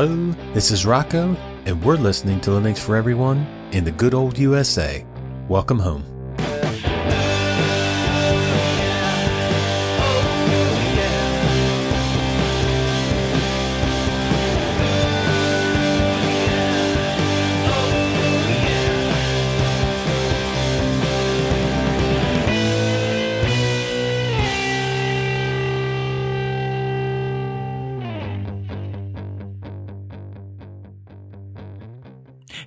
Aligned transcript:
Hello, 0.00 0.32
this 0.54 0.70
is 0.70 0.86
Rocco, 0.86 1.36
and 1.66 1.84
we're 1.84 1.98
listening 1.98 2.40
to 2.40 2.52
Linux 2.52 2.78
for 2.78 2.96
Everyone 2.96 3.46
in 3.72 3.84
the 3.84 3.92
good 3.92 4.14
old 4.14 4.38
USA. 4.38 5.04
Welcome 5.46 5.78
home. 5.78 6.19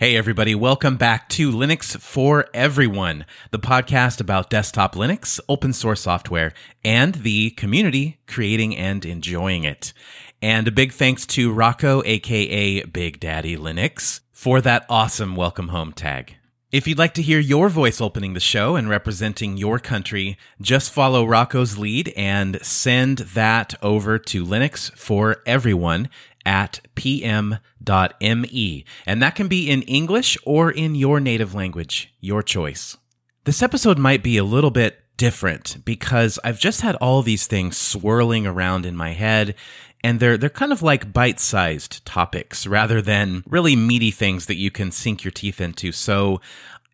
Hey, 0.04 0.18
everybody, 0.18 0.54
welcome 0.54 0.98
back 0.98 1.30
to 1.30 1.50
Linux 1.50 1.98
for 1.98 2.48
Everyone, 2.54 3.26
the 3.52 3.58
podcast 3.58 4.20
about 4.20 4.50
desktop 4.50 4.96
Linux, 4.96 5.40
open 5.48 5.72
source 5.72 6.02
software, 6.02 6.52
and 6.84 7.16
the 7.16 7.52
community 7.52 8.20
creating 8.28 8.76
and 8.76 9.06
enjoying 9.06 9.64
it. 9.64 9.94
And 10.42 10.68
a 10.68 10.72
big 10.72 10.92
thanks 10.92 11.26
to 11.28 11.54
Rocco, 11.54 12.04
aka 12.04 12.84
Big 12.84 13.22
Daddy 13.22 13.56
Linux, 13.56 14.20
for 14.30 14.60
that 14.60 14.86
awesome 14.90 15.38
welcome 15.38 15.70
home 15.70 15.94
tag. 15.94 16.36
If 16.74 16.88
you'd 16.88 16.98
like 16.98 17.14
to 17.14 17.22
hear 17.22 17.40
your 17.40 17.70
voice 17.70 18.02
opening 18.02 18.34
the 18.34 18.40
show 18.40 18.76
and 18.76 18.90
representing 18.90 19.58
your 19.58 19.78
country, 19.80 20.38
just 20.60 20.92
follow 20.92 21.24
Rocco's 21.24 21.78
lead 21.78 22.12
and 22.18 22.60
send 22.62 23.20
that 23.20 23.76
over 23.82 24.18
to 24.20 24.44
Linux 24.44 24.92
for 24.98 25.44
Everyone 25.46 26.10
at 26.46 26.82
pm.me. 26.96 28.86
And 29.06 29.22
that 29.22 29.36
can 29.36 29.48
be 29.48 29.70
in 29.70 29.82
English 29.84 30.38
or 30.46 30.72
in 30.72 30.96
your 30.96 31.20
native 31.20 31.54
language, 31.54 32.14
your 32.20 32.44
choice. 32.44 32.98
This 33.46 33.62
episode 33.62 33.98
might 33.98 34.24
be 34.24 34.38
a 34.38 34.44
little 34.44 34.72
bit 34.72 35.00
different 35.18 35.78
because 35.86 36.40
I've 36.44 36.60
just 36.60 36.82
had 36.82 36.96
all 36.96 37.22
these 37.22 37.48
things 37.48 37.78
swirling 37.78 38.48
around 38.48 38.86
in 38.86 38.96
my 38.96 39.12
head 39.14 39.56
and 40.04 40.20
they're 40.20 40.38
they're 40.38 40.50
kind 40.50 40.72
of 40.72 40.82
like 40.82 41.14
bite-sized 41.14 42.06
topics 42.06 42.68
rather 42.68 43.02
than 43.02 43.44
really 43.48 43.76
meaty 43.76 44.12
things 44.12 44.48
that 44.48 44.58
you 44.58 44.70
can 44.70 44.92
sink 44.92 45.24
your 45.24 45.32
teeth 45.32 45.62
into. 45.62 45.92
So 45.92 46.42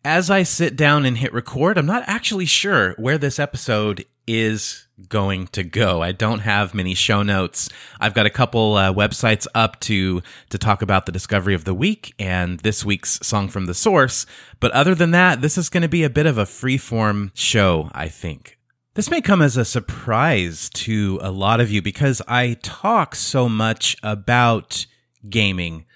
as 0.04 0.30
I 0.30 0.44
sit 0.44 0.76
down 0.76 1.04
and 1.04 1.18
hit 1.18 1.32
record, 1.32 1.76
I'm 1.76 1.86
not 1.86 2.04
actually 2.06 2.46
sure 2.46 2.94
where 2.94 3.18
this 3.18 3.38
episode 3.38 4.04
is 4.30 4.86
going 5.08 5.46
to 5.48 5.64
go. 5.64 6.02
I 6.02 6.12
don't 6.12 6.40
have 6.40 6.74
many 6.74 6.94
show 6.94 7.22
notes. 7.22 7.68
I've 7.98 8.14
got 8.14 8.26
a 8.26 8.30
couple 8.30 8.74
uh, 8.74 8.92
websites 8.92 9.46
up 9.54 9.80
to 9.80 10.22
to 10.50 10.58
talk 10.58 10.82
about 10.82 11.06
the 11.06 11.12
discovery 11.12 11.54
of 11.54 11.64
the 11.64 11.74
week 11.74 12.14
and 12.18 12.60
this 12.60 12.84
week's 12.84 13.18
song 13.26 13.48
from 13.48 13.66
the 13.66 13.74
source. 13.74 14.26
But 14.60 14.72
other 14.72 14.94
than 14.94 15.10
that, 15.12 15.40
this 15.40 15.58
is 15.58 15.68
going 15.68 15.82
to 15.82 15.88
be 15.88 16.04
a 16.04 16.10
bit 16.10 16.26
of 16.26 16.38
a 16.38 16.44
freeform 16.44 17.30
show, 17.34 17.90
I 17.92 18.08
think. 18.08 18.58
This 18.94 19.10
may 19.10 19.20
come 19.20 19.40
as 19.40 19.56
a 19.56 19.64
surprise 19.64 20.68
to 20.70 21.18
a 21.22 21.30
lot 21.30 21.60
of 21.60 21.70
you 21.70 21.80
because 21.80 22.20
I 22.28 22.56
talk 22.62 23.14
so 23.14 23.48
much 23.48 23.96
about 24.02 24.86
gaming, 25.28 25.86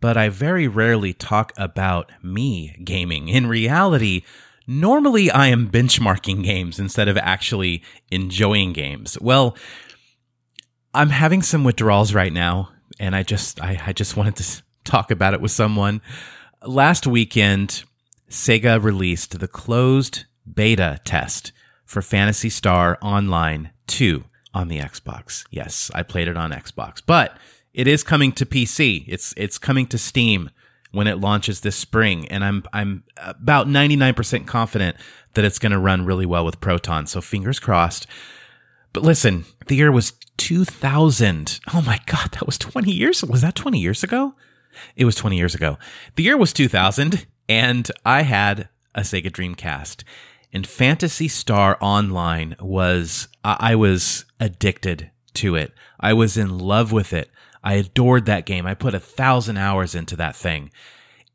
but 0.00 0.16
I 0.16 0.28
very 0.28 0.68
rarely 0.68 1.12
talk 1.12 1.52
about 1.56 2.12
me 2.22 2.76
gaming. 2.84 3.28
In 3.28 3.46
reality, 3.46 4.22
Normally, 4.66 5.30
I 5.30 5.48
am 5.48 5.70
benchmarking 5.70 6.42
games 6.42 6.78
instead 6.78 7.08
of 7.08 7.18
actually 7.18 7.82
enjoying 8.10 8.72
games. 8.72 9.18
Well, 9.20 9.56
I'm 10.94 11.10
having 11.10 11.42
some 11.42 11.64
withdrawals 11.64 12.14
right 12.14 12.32
now, 12.32 12.70
and 12.98 13.14
I 13.14 13.22
just 13.22 13.60
I, 13.60 13.80
I 13.86 13.92
just 13.92 14.16
wanted 14.16 14.36
to 14.36 14.62
talk 14.84 15.10
about 15.10 15.34
it 15.34 15.40
with 15.40 15.50
someone. 15.50 16.00
Last 16.64 17.06
weekend, 17.06 17.84
Sega 18.30 18.82
released 18.82 19.38
the 19.38 19.48
closed 19.48 20.24
beta 20.50 20.98
test 21.04 21.52
for 21.84 22.00
Phantasy 22.00 22.48
Star 22.48 22.98
Online 23.02 23.70
2 23.86 24.24
on 24.54 24.68
the 24.68 24.78
Xbox. 24.78 25.44
Yes, 25.50 25.90
I 25.94 26.02
played 26.02 26.28
it 26.28 26.36
on 26.36 26.52
Xbox, 26.52 27.02
but 27.04 27.36
it 27.74 27.86
is 27.86 28.02
coming 28.02 28.32
to 28.32 28.46
PC. 28.46 29.04
It's 29.08 29.34
it's 29.36 29.58
coming 29.58 29.86
to 29.88 29.98
Steam 29.98 30.50
when 30.94 31.06
it 31.06 31.18
launches 31.18 31.60
this 31.60 31.76
spring, 31.76 32.26
and 32.28 32.44
I'm 32.44 32.64
I'm 32.72 33.04
about 33.16 33.66
99% 33.66 34.46
confident 34.46 34.96
that 35.34 35.44
it's 35.44 35.58
going 35.58 35.72
to 35.72 35.78
run 35.78 36.06
really 36.06 36.26
well 36.26 36.44
with 36.44 36.60
Proton. 36.60 37.06
So 37.06 37.20
fingers 37.20 37.58
crossed. 37.58 38.06
But 38.92 39.02
listen, 39.02 39.44
the 39.66 39.74
year 39.74 39.90
was 39.90 40.12
2000. 40.36 41.60
Oh 41.72 41.82
my 41.82 41.98
god, 42.06 42.30
that 42.32 42.46
was 42.46 42.58
20 42.58 42.92
years. 42.92 43.24
Was 43.24 43.42
that 43.42 43.54
20 43.54 43.78
years 43.78 44.02
ago? 44.02 44.34
It 44.96 45.04
was 45.04 45.16
20 45.16 45.36
years 45.36 45.54
ago. 45.54 45.78
The 46.16 46.22
year 46.22 46.36
was 46.36 46.52
2000, 46.52 47.26
and 47.48 47.90
I 48.04 48.22
had 48.22 48.68
a 48.94 49.00
Sega 49.00 49.30
Dreamcast. 49.30 50.04
And 50.52 50.66
Phantasy 50.66 51.26
Star 51.26 51.76
Online 51.80 52.54
was 52.60 53.26
I 53.42 53.74
was 53.74 54.24
addicted 54.38 55.10
to 55.34 55.56
it. 55.56 55.72
I 55.98 56.12
was 56.12 56.36
in 56.36 56.58
love 56.58 56.92
with 56.92 57.12
it. 57.12 57.28
I 57.64 57.74
adored 57.74 58.26
that 58.26 58.44
game. 58.44 58.66
I 58.66 58.74
put 58.74 58.94
a 58.94 59.00
thousand 59.00 59.56
hours 59.56 59.94
into 59.94 60.14
that 60.16 60.36
thing. 60.36 60.70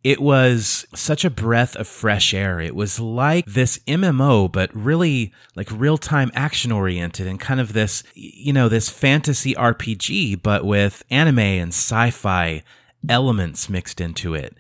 It 0.01 0.21
was 0.21 0.85
such 0.95 1.25
a 1.25 1.29
breath 1.29 1.75
of 1.75 1.87
fresh 1.87 2.33
air. 2.33 2.61
It 2.61 2.75
was 2.75 3.01
like 3.01 3.45
this 3.45 3.79
MMO, 3.79 4.49
but 4.49 4.73
really 4.73 5.33
like 5.55 5.69
real 5.71 5.97
time 5.97 6.31
action 6.33 6.71
oriented 6.71 7.27
and 7.27 7.39
kind 7.39 7.59
of 7.59 7.73
this, 7.73 8.03
you 8.13 8.53
know, 8.53 8.69
this 8.69 8.89
fantasy 8.89 9.55
RPG, 9.55 10.41
but 10.41 10.63
with 10.63 11.03
anime 11.09 11.39
and 11.39 11.69
sci 11.69 12.11
fi 12.11 12.63
elements 13.09 13.67
mixed 13.67 13.99
into 13.99 14.35
it. 14.35 14.55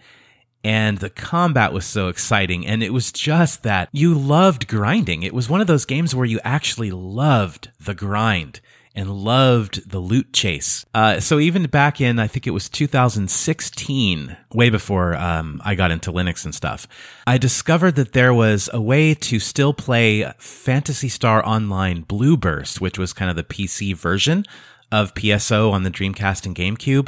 And 0.61 0.97
the 0.97 1.09
combat 1.09 1.71
was 1.71 1.85
so 1.85 2.09
exciting. 2.09 2.67
And 2.67 2.83
it 2.83 2.91
was 2.91 3.13
just 3.13 3.63
that 3.63 3.87
you 3.93 4.13
loved 4.13 4.67
grinding. 4.67 5.23
It 5.23 5.33
was 5.33 5.49
one 5.49 5.61
of 5.61 5.67
those 5.67 5.85
games 5.85 6.13
where 6.13 6.25
you 6.25 6.41
actually 6.43 6.91
loved 6.91 7.71
the 7.79 7.95
grind 7.95 8.59
and 8.99 9.09
loved 9.09 9.89
the 9.89 9.99
loot 9.99 10.33
chase. 10.33 10.85
Uh, 10.93 11.21
so 11.21 11.39
even 11.39 11.63
back 11.67 12.01
in, 12.01 12.19
I 12.19 12.27
think 12.27 12.45
it 12.45 12.51
was 12.51 12.67
2016, 12.67 14.35
way 14.53 14.69
before 14.69 15.15
um, 15.15 15.61
I 15.63 15.75
got 15.75 15.89
into 15.89 16.11
Linux 16.11 16.43
and 16.43 16.53
stuff, 16.53 16.85
I 17.25 17.37
discovered 17.37 17.95
that 17.95 18.11
there 18.11 18.33
was 18.33 18.69
a 18.73 18.81
way 18.81 19.13
to 19.13 19.39
still 19.39 19.73
play 19.73 20.29
Phantasy 20.37 21.07
Star 21.07 21.41
Online 21.47 22.01
Blue 22.01 22.35
Burst, 22.35 22.81
which 22.81 22.99
was 22.99 23.13
kind 23.13 23.31
of 23.31 23.37
the 23.37 23.43
PC 23.43 23.95
version 23.95 24.43
of 24.91 25.13
PSO 25.13 25.71
on 25.71 25.83
the 25.83 25.91
Dreamcast 25.91 26.45
and 26.45 26.53
GameCube 26.53 27.07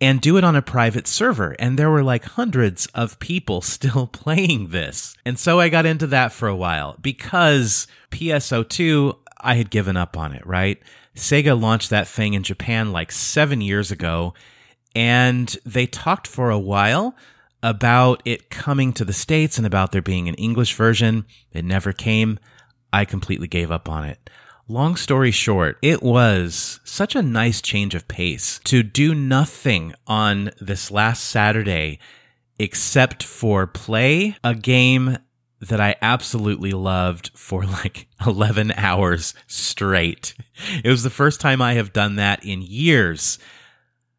and 0.00 0.20
do 0.20 0.36
it 0.36 0.44
on 0.44 0.54
a 0.54 0.62
private 0.62 1.08
server. 1.08 1.56
And 1.58 1.76
there 1.76 1.90
were 1.90 2.04
like 2.04 2.22
hundreds 2.24 2.86
of 2.94 3.18
people 3.18 3.62
still 3.62 4.06
playing 4.06 4.68
this. 4.68 5.16
And 5.26 5.36
so 5.40 5.58
I 5.58 5.70
got 5.70 5.86
into 5.86 6.06
that 6.06 6.30
for 6.30 6.46
a 6.46 6.54
while 6.54 6.96
because 7.00 7.88
PSO2, 8.12 9.18
I 9.40 9.54
had 9.54 9.70
given 9.70 9.96
up 9.96 10.16
on 10.16 10.34
it, 10.34 10.46
right? 10.46 10.80
Sega 11.14 11.60
launched 11.60 11.90
that 11.90 12.08
thing 12.08 12.34
in 12.34 12.42
Japan 12.42 12.92
like 12.92 13.12
seven 13.12 13.60
years 13.60 13.90
ago, 13.90 14.34
and 14.94 15.56
they 15.64 15.86
talked 15.86 16.26
for 16.26 16.50
a 16.50 16.58
while 16.58 17.14
about 17.62 18.22
it 18.24 18.50
coming 18.50 18.92
to 18.94 19.04
the 19.04 19.12
States 19.12 19.58
and 19.58 19.66
about 19.66 19.92
there 19.92 20.02
being 20.02 20.28
an 20.28 20.34
English 20.36 20.74
version. 20.74 21.26
It 21.52 21.64
never 21.64 21.92
came. 21.92 22.38
I 22.92 23.04
completely 23.04 23.48
gave 23.48 23.70
up 23.70 23.88
on 23.88 24.04
it. 24.04 24.30
Long 24.68 24.94
story 24.94 25.32
short, 25.32 25.78
it 25.82 26.02
was 26.02 26.78
such 26.84 27.16
a 27.16 27.22
nice 27.22 27.60
change 27.60 27.94
of 27.94 28.06
pace 28.06 28.60
to 28.64 28.82
do 28.84 29.14
nothing 29.14 29.94
on 30.06 30.52
this 30.60 30.90
last 30.92 31.24
Saturday 31.24 31.98
except 32.58 33.22
for 33.22 33.66
play 33.66 34.36
a 34.44 34.54
game 34.54 35.18
that 35.60 35.80
I 35.80 35.96
absolutely 36.00 36.72
loved 36.72 37.30
for 37.34 37.64
like 37.64 38.06
11 38.26 38.72
hours 38.76 39.34
straight. 39.46 40.34
It 40.82 40.88
was 40.88 41.02
the 41.02 41.10
first 41.10 41.40
time 41.40 41.60
I 41.60 41.74
have 41.74 41.92
done 41.92 42.16
that 42.16 42.44
in 42.44 42.62
years. 42.62 43.38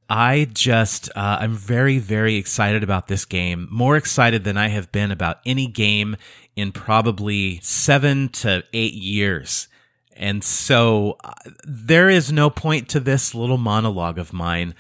I 0.09 0.49
just, 0.53 1.09
uh, 1.15 1.37
I'm 1.39 1.55
very, 1.55 1.97
very 1.97 2.35
excited 2.35 2.83
about 2.83 3.07
this 3.07 3.25
game. 3.25 3.67
More 3.71 3.95
excited 3.95 4.43
than 4.43 4.57
I 4.57 4.67
have 4.67 4.91
been 4.91 5.09
about 5.09 5.39
any 5.45 5.67
game 5.67 6.17
in 6.55 6.73
probably 6.73 7.59
seven 7.63 8.27
to 8.29 8.63
eight 8.73 8.93
years. 8.93 9.67
And 10.15 10.43
so 10.43 11.17
uh, 11.23 11.31
there 11.63 12.09
is 12.09 12.31
no 12.31 12.49
point 12.49 12.89
to 12.89 12.99
this 12.99 13.33
little 13.33 13.57
monologue 13.57 14.19
of 14.19 14.33
mine 14.33 14.75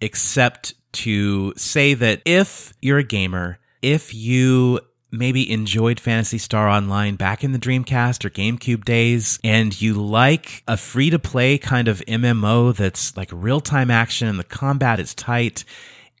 except 0.00 0.74
to 0.92 1.54
say 1.56 1.94
that 1.94 2.20
if 2.24 2.72
you're 2.80 2.98
a 2.98 3.04
gamer, 3.04 3.58
if 3.82 4.14
you 4.14 4.80
maybe 5.10 5.50
enjoyed 5.50 6.00
Phantasy 6.00 6.38
Star 6.38 6.68
Online 6.68 7.16
back 7.16 7.42
in 7.44 7.52
the 7.52 7.58
Dreamcast 7.58 8.24
or 8.24 8.30
GameCube 8.30 8.84
days, 8.84 9.38
and 9.42 9.80
you 9.80 9.94
like 9.94 10.62
a 10.68 10.76
free 10.76 11.10
to 11.10 11.18
play 11.18 11.58
kind 11.58 11.88
of 11.88 12.00
MMO 12.06 12.74
that's 12.74 13.16
like 13.16 13.30
real 13.32 13.60
time 13.60 13.90
action 13.90 14.28
and 14.28 14.38
the 14.38 14.44
combat 14.44 15.00
is 15.00 15.14
tight 15.14 15.64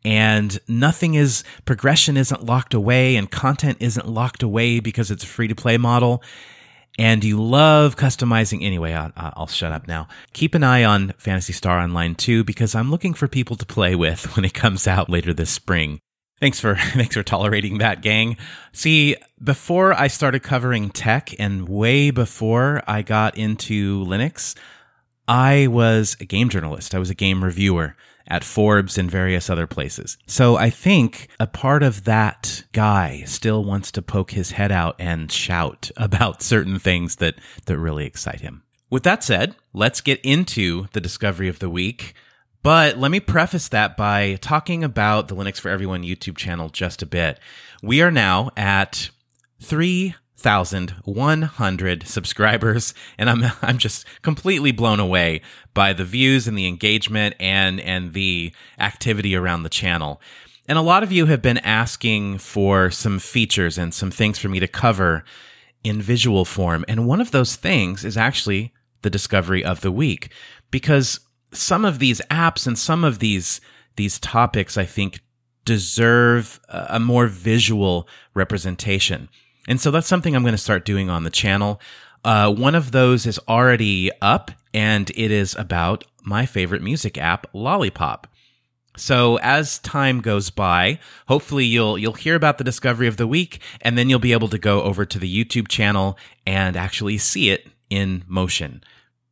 and 0.04 0.58
nothing 0.66 1.14
is 1.14 1.44
progression 1.64 2.16
isn't 2.16 2.44
locked 2.44 2.74
away 2.74 3.16
and 3.16 3.30
content 3.30 3.78
isn't 3.80 4.08
locked 4.08 4.42
away 4.42 4.80
because 4.80 5.10
it's 5.10 5.24
a 5.24 5.26
free 5.26 5.48
to 5.48 5.54
play 5.54 5.76
model 5.76 6.22
and 6.98 7.24
you 7.24 7.42
love 7.42 7.96
customizing 7.96 8.62
anyway, 8.62 8.92
I'll, 8.92 9.12
I'll, 9.16 9.46
shut 9.46 9.72
up 9.72 9.86
now. 9.86 10.08
Keep 10.32 10.54
an 10.54 10.64
eye 10.64 10.84
on 10.84 11.14
Phantasy 11.18 11.52
Star 11.52 11.78
Online 11.78 12.14
2 12.14 12.44
because 12.44 12.74
I'm 12.74 12.90
looking 12.90 13.14
for 13.14 13.28
people 13.28 13.56
to 13.56 13.66
play 13.66 13.94
with 13.94 14.24
when 14.36 14.44
it 14.44 14.54
comes 14.54 14.86
out 14.86 15.08
later 15.08 15.32
this 15.32 15.50
spring. 15.50 16.00
Thanks 16.40 16.58
for 16.58 16.74
thanks 16.94 17.14
for 17.14 17.22
tolerating 17.22 17.78
that, 17.78 18.02
gang. 18.02 18.36
See, 18.72 19.16
before 19.42 19.92
I 19.92 20.08
started 20.08 20.42
covering 20.42 20.90
tech 20.90 21.34
and 21.38 21.68
way 21.68 22.10
before 22.10 22.82
I 22.86 23.02
got 23.02 23.36
into 23.36 24.04
Linux, 24.04 24.56
I 25.28 25.66
was 25.66 26.16
a 26.18 26.24
game 26.24 26.48
journalist. 26.48 26.94
I 26.94 26.98
was 26.98 27.10
a 27.10 27.14
game 27.14 27.44
reviewer 27.44 27.94
at 28.26 28.44
Forbes 28.44 28.96
and 28.96 29.10
various 29.10 29.50
other 29.50 29.66
places. 29.66 30.16
So 30.26 30.56
I 30.56 30.70
think 30.70 31.28
a 31.38 31.46
part 31.46 31.82
of 31.82 32.04
that 32.04 32.64
guy 32.72 33.24
still 33.26 33.64
wants 33.64 33.90
to 33.92 34.02
poke 34.02 34.30
his 34.30 34.52
head 34.52 34.70
out 34.70 34.94
and 34.98 35.30
shout 35.30 35.90
about 35.96 36.42
certain 36.42 36.78
things 36.78 37.16
that 37.16 37.34
that 37.66 37.78
really 37.78 38.06
excite 38.06 38.40
him. 38.40 38.62
With 38.88 39.02
that 39.02 39.22
said, 39.22 39.56
let's 39.72 40.00
get 40.00 40.20
into 40.22 40.88
the 40.92 41.00
discovery 41.00 41.48
of 41.48 41.58
the 41.58 41.70
week. 41.70 42.14
But 42.62 42.98
let 42.98 43.10
me 43.10 43.20
preface 43.20 43.68
that 43.68 43.96
by 43.96 44.36
talking 44.42 44.84
about 44.84 45.28
the 45.28 45.34
Linux 45.34 45.58
for 45.58 45.70
Everyone 45.70 46.02
YouTube 46.02 46.36
channel 46.36 46.68
just 46.68 47.02
a 47.02 47.06
bit. 47.06 47.38
We 47.82 48.02
are 48.02 48.10
now 48.10 48.50
at 48.54 49.08
3,100 49.62 52.06
subscribers, 52.06 52.92
and 53.16 53.30
I'm, 53.30 53.44
I'm 53.62 53.78
just 53.78 54.04
completely 54.20 54.72
blown 54.72 55.00
away 55.00 55.40
by 55.72 55.94
the 55.94 56.04
views 56.04 56.46
and 56.46 56.58
the 56.58 56.66
engagement 56.66 57.34
and, 57.40 57.80
and 57.80 58.12
the 58.12 58.52
activity 58.78 59.34
around 59.34 59.62
the 59.62 59.70
channel. 59.70 60.20
And 60.68 60.76
a 60.76 60.82
lot 60.82 61.02
of 61.02 61.10
you 61.10 61.24
have 61.26 61.40
been 61.40 61.56
asking 61.58 62.38
for 62.38 62.90
some 62.90 63.18
features 63.18 63.78
and 63.78 63.94
some 63.94 64.10
things 64.10 64.38
for 64.38 64.50
me 64.50 64.60
to 64.60 64.68
cover 64.68 65.24
in 65.82 66.02
visual 66.02 66.44
form. 66.44 66.84
And 66.86 67.06
one 67.06 67.22
of 67.22 67.30
those 67.30 67.56
things 67.56 68.04
is 68.04 68.18
actually 68.18 68.74
the 69.00 69.08
discovery 69.08 69.64
of 69.64 69.80
the 69.80 69.90
week 69.90 70.30
because 70.70 71.20
some 71.52 71.84
of 71.84 71.98
these 71.98 72.20
apps 72.30 72.66
and 72.66 72.78
some 72.78 73.04
of 73.04 73.18
these 73.18 73.60
these 73.96 74.18
topics 74.18 74.78
I 74.78 74.84
think 74.84 75.20
deserve 75.64 76.60
a 76.68 76.98
more 76.98 77.26
visual 77.26 78.08
representation. 78.34 79.28
And 79.68 79.80
so 79.80 79.90
that's 79.90 80.06
something 80.06 80.34
I'm 80.34 80.42
going 80.42 80.52
to 80.52 80.58
start 80.58 80.84
doing 80.84 81.10
on 81.10 81.24
the 81.24 81.30
channel. 81.30 81.80
Uh, 82.24 82.52
one 82.52 82.74
of 82.74 82.92
those 82.92 83.26
is 83.26 83.38
already 83.48 84.10
up, 84.20 84.50
and 84.74 85.10
it 85.10 85.30
is 85.30 85.54
about 85.54 86.04
my 86.22 86.46
favorite 86.46 86.82
music 86.82 87.18
app, 87.18 87.46
Lollipop. 87.52 88.26
So 88.96 89.38
as 89.38 89.78
time 89.78 90.20
goes 90.20 90.50
by, 90.50 90.98
hopefully 91.28 91.64
you'll 91.64 91.96
you'll 91.96 92.12
hear 92.14 92.34
about 92.34 92.58
the 92.58 92.64
discovery 92.64 93.06
of 93.06 93.16
the 93.16 93.26
week, 93.26 93.60
and 93.80 93.96
then 93.96 94.08
you'll 94.08 94.18
be 94.18 94.32
able 94.32 94.48
to 94.48 94.58
go 94.58 94.82
over 94.82 95.06
to 95.06 95.18
the 95.18 95.44
YouTube 95.44 95.68
channel 95.68 96.18
and 96.46 96.76
actually 96.76 97.18
see 97.18 97.50
it 97.50 97.68
in 97.88 98.24
motion. 98.26 98.82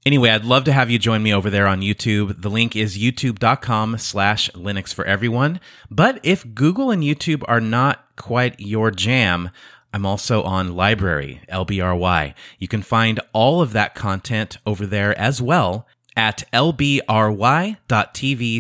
Anyway, 0.07 0.31
I'd 0.31 0.45
love 0.45 0.65
to 0.65 0.73
have 0.73 0.91
you 0.91 0.99
join 0.99 1.23
me 1.23 1.35
over 1.35 1.51
there 1.51 1.67
on 1.67 1.81
YouTube. 1.81 2.41
The 2.41 2.49
link 2.49 2.77
is 2.77 2.97
youtube.com 2.97 3.99
slash 3.99 4.49
Linux 4.51 4.95
for 4.95 5.05
everyone. 5.05 5.61
But 5.91 6.21
if 6.23 6.55
Google 6.55 6.91
and 6.91 7.03
YouTube 7.03 7.43
are 7.49 7.61
not 7.61 8.05
quite 8.17 8.59
your 8.59 8.91
jam, 8.91 9.51
I'm 9.93 10.07
also 10.07 10.43
on 10.43 10.71
LBRY, 10.71 11.47
LBRY. 11.49 12.35
You 12.59 12.69
can 12.69 12.83
find 12.83 13.21
all 13.33 13.61
of 13.61 13.73
that 13.73 13.95
content 13.95 14.59
over 14.65 14.87
there 14.87 15.19
as 15.19 15.43
well 15.43 15.87
at 16.17 16.45
lbry.tv 16.53 17.03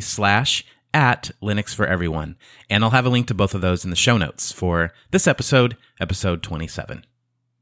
slash 0.02 0.64
at 0.94 1.30
Linux 1.42 1.74
for 1.74 1.86
everyone. 1.86 2.36
And 2.70 2.82
I'll 2.82 2.90
have 2.90 3.06
a 3.06 3.10
link 3.10 3.26
to 3.28 3.34
both 3.34 3.54
of 3.54 3.60
those 3.60 3.84
in 3.84 3.90
the 3.90 3.96
show 3.96 4.16
notes 4.16 4.52
for 4.52 4.92
this 5.10 5.26
episode, 5.26 5.76
episode 6.00 6.42
27. 6.42 7.04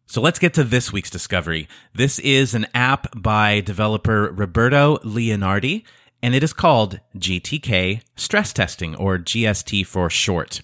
So 0.08 0.20
let's 0.20 0.38
get 0.38 0.54
to 0.54 0.62
this 0.62 0.92
week's 0.92 1.10
discovery. 1.10 1.68
This 1.92 2.20
is 2.20 2.54
an 2.54 2.68
app 2.72 3.08
by 3.20 3.60
developer 3.60 4.32
Roberto 4.32 4.98
Leinardi, 4.98 5.82
and 6.22 6.32
it 6.32 6.44
is 6.44 6.52
called 6.52 7.00
GTK 7.16 8.02
Stress 8.14 8.52
Testing, 8.52 8.94
or 8.94 9.18
GST 9.18 9.84
for 9.84 10.08
short. 10.08 10.62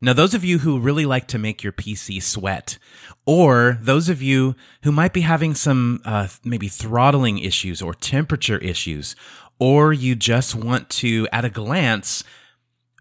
Now, 0.00 0.12
those 0.12 0.32
of 0.32 0.44
you 0.44 0.58
who 0.60 0.78
really 0.78 1.06
like 1.06 1.26
to 1.28 1.38
make 1.38 1.64
your 1.64 1.72
PC 1.72 2.22
sweat, 2.22 2.78
or 3.26 3.78
those 3.80 4.08
of 4.08 4.22
you 4.22 4.54
who 4.84 4.92
might 4.92 5.12
be 5.12 5.22
having 5.22 5.54
some 5.56 6.00
uh, 6.04 6.28
maybe 6.44 6.68
throttling 6.68 7.38
issues 7.38 7.82
or 7.82 7.94
temperature 7.94 8.58
issues, 8.58 9.16
or 9.58 9.92
you 9.92 10.14
just 10.14 10.54
want 10.54 10.88
to, 10.90 11.26
at 11.32 11.44
a 11.44 11.50
glance, 11.50 12.22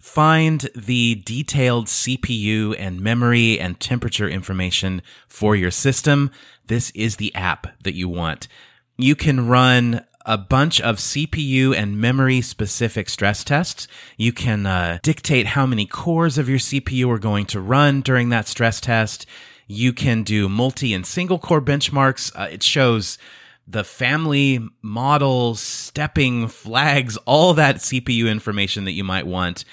find 0.04 0.70
the 0.76 1.16
detailed 1.16 1.88
CPU 1.88 2.76
and 2.78 3.00
memory 3.00 3.58
and 3.58 3.80
temperature 3.80 4.28
information 4.28 5.02
for 5.30 5.56
your 5.56 5.72
system, 5.72 6.30
this 6.68 6.92
is 6.92 7.16
the 7.16 7.34
app 7.34 7.68
that 7.84 7.96
you 7.96 8.10
want. 8.10 8.50
You 8.98 9.16
can 9.16 9.48
run 9.48 10.06
a 10.26 10.38
bunch 10.38 10.82
of 10.82 10.98
CPU 10.98 11.74
and 11.74 12.02
memory 12.02 12.42
specific 12.42 13.08
stress 13.08 13.46
tests. 13.46 13.88
You 14.18 14.34
can 14.34 14.66
uh, 14.66 15.00
dictate 15.04 15.48
how 15.48 15.66
many 15.66 15.86
cores 15.86 16.38
of 16.38 16.50
your 16.50 16.60
CPU 16.60 17.10
are 17.10 17.18
going 17.18 17.46
to 17.48 17.62
run 17.62 18.02
during 18.02 18.28
that 18.28 18.50
stress 18.50 18.82
test. 18.82 19.26
You 19.68 19.94
can 19.94 20.24
do 20.24 20.50
multi 20.50 20.94
and 20.94 21.06
single 21.06 21.40
core 21.40 21.62
benchmarks. 21.62 22.30
Uh, 22.36 22.50
it 22.52 22.62
shows 22.62 23.18
the 23.66 23.86
family 23.86 24.60
model, 24.82 25.56
stepping 25.56 26.50
flags, 26.50 27.16
all 27.26 27.54
that 27.54 27.78
CPU 27.78 28.30
information 28.30 28.84
that 28.84 28.92
you 28.92 29.06
might 29.06 29.26
want 29.26 29.64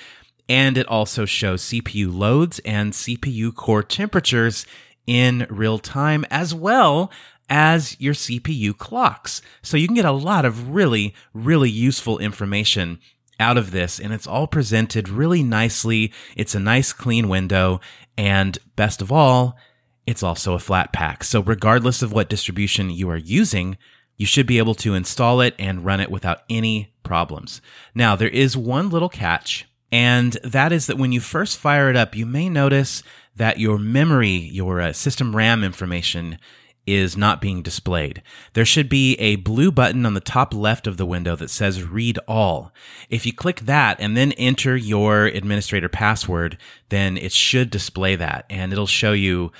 and 0.50 0.76
it 0.76 0.88
also 0.88 1.24
shows 1.24 1.62
CPU 1.62 2.12
loads 2.12 2.58
and 2.64 2.92
CPU 2.92 3.54
core 3.54 3.84
temperatures 3.84 4.66
in 5.06 5.46
real 5.48 5.78
time 5.78 6.26
as 6.28 6.52
well 6.52 7.12
as 7.48 7.98
your 8.00 8.14
CPU 8.14 8.76
clocks. 8.76 9.42
So 9.62 9.76
you 9.76 9.86
can 9.86 9.94
get 9.94 10.04
a 10.04 10.10
lot 10.10 10.44
of 10.44 10.74
really, 10.74 11.14
really 11.32 11.70
useful 11.70 12.18
information 12.18 12.98
out 13.38 13.56
of 13.56 13.70
this 13.70 14.00
and 14.00 14.12
it's 14.12 14.26
all 14.26 14.48
presented 14.48 15.08
really 15.08 15.44
nicely. 15.44 16.12
It's 16.36 16.56
a 16.56 16.60
nice 16.60 16.92
clean 16.92 17.28
window 17.28 17.80
and 18.18 18.58
best 18.74 19.00
of 19.00 19.12
all, 19.12 19.56
it's 20.04 20.24
also 20.24 20.54
a 20.54 20.58
Flatpak. 20.58 21.22
So 21.22 21.40
regardless 21.40 22.02
of 22.02 22.12
what 22.12 22.28
distribution 22.28 22.90
you 22.90 23.08
are 23.08 23.16
using, 23.16 23.78
you 24.16 24.26
should 24.26 24.48
be 24.48 24.58
able 24.58 24.74
to 24.74 24.94
install 24.94 25.40
it 25.40 25.54
and 25.60 25.84
run 25.84 26.00
it 26.00 26.10
without 26.10 26.42
any 26.50 26.92
problems. 27.04 27.62
Now, 27.94 28.16
there 28.16 28.28
is 28.28 28.56
one 28.56 28.90
little 28.90 29.08
catch 29.08 29.66
and 29.92 30.34
that 30.44 30.72
is 30.72 30.86
that 30.86 30.98
when 30.98 31.12
you 31.12 31.20
first 31.20 31.58
fire 31.58 31.90
it 31.90 31.96
up, 31.96 32.14
you 32.14 32.26
may 32.26 32.48
notice 32.48 33.02
that 33.36 33.58
your 33.58 33.78
memory, 33.78 34.36
your 34.36 34.80
uh, 34.80 34.92
system 34.92 35.34
RAM 35.34 35.64
information 35.64 36.38
is 36.86 37.16
not 37.16 37.40
being 37.40 37.62
displayed. 37.62 38.22
There 38.54 38.64
should 38.64 38.88
be 38.88 39.14
a 39.14 39.36
blue 39.36 39.70
button 39.70 40.06
on 40.06 40.14
the 40.14 40.20
top 40.20 40.54
left 40.54 40.86
of 40.86 40.96
the 40.96 41.06
window 41.06 41.36
that 41.36 41.50
says 41.50 41.84
read 41.84 42.18
all. 42.26 42.72
If 43.08 43.26
you 43.26 43.32
click 43.32 43.60
that 43.60 44.00
and 44.00 44.16
then 44.16 44.32
enter 44.32 44.76
your 44.76 45.26
administrator 45.26 45.88
password, 45.88 46.58
then 46.88 47.16
it 47.16 47.32
should 47.32 47.70
display 47.70 48.16
that 48.16 48.44
and 48.50 48.72
it'll 48.72 48.86
show 48.86 49.12
you, 49.12 49.52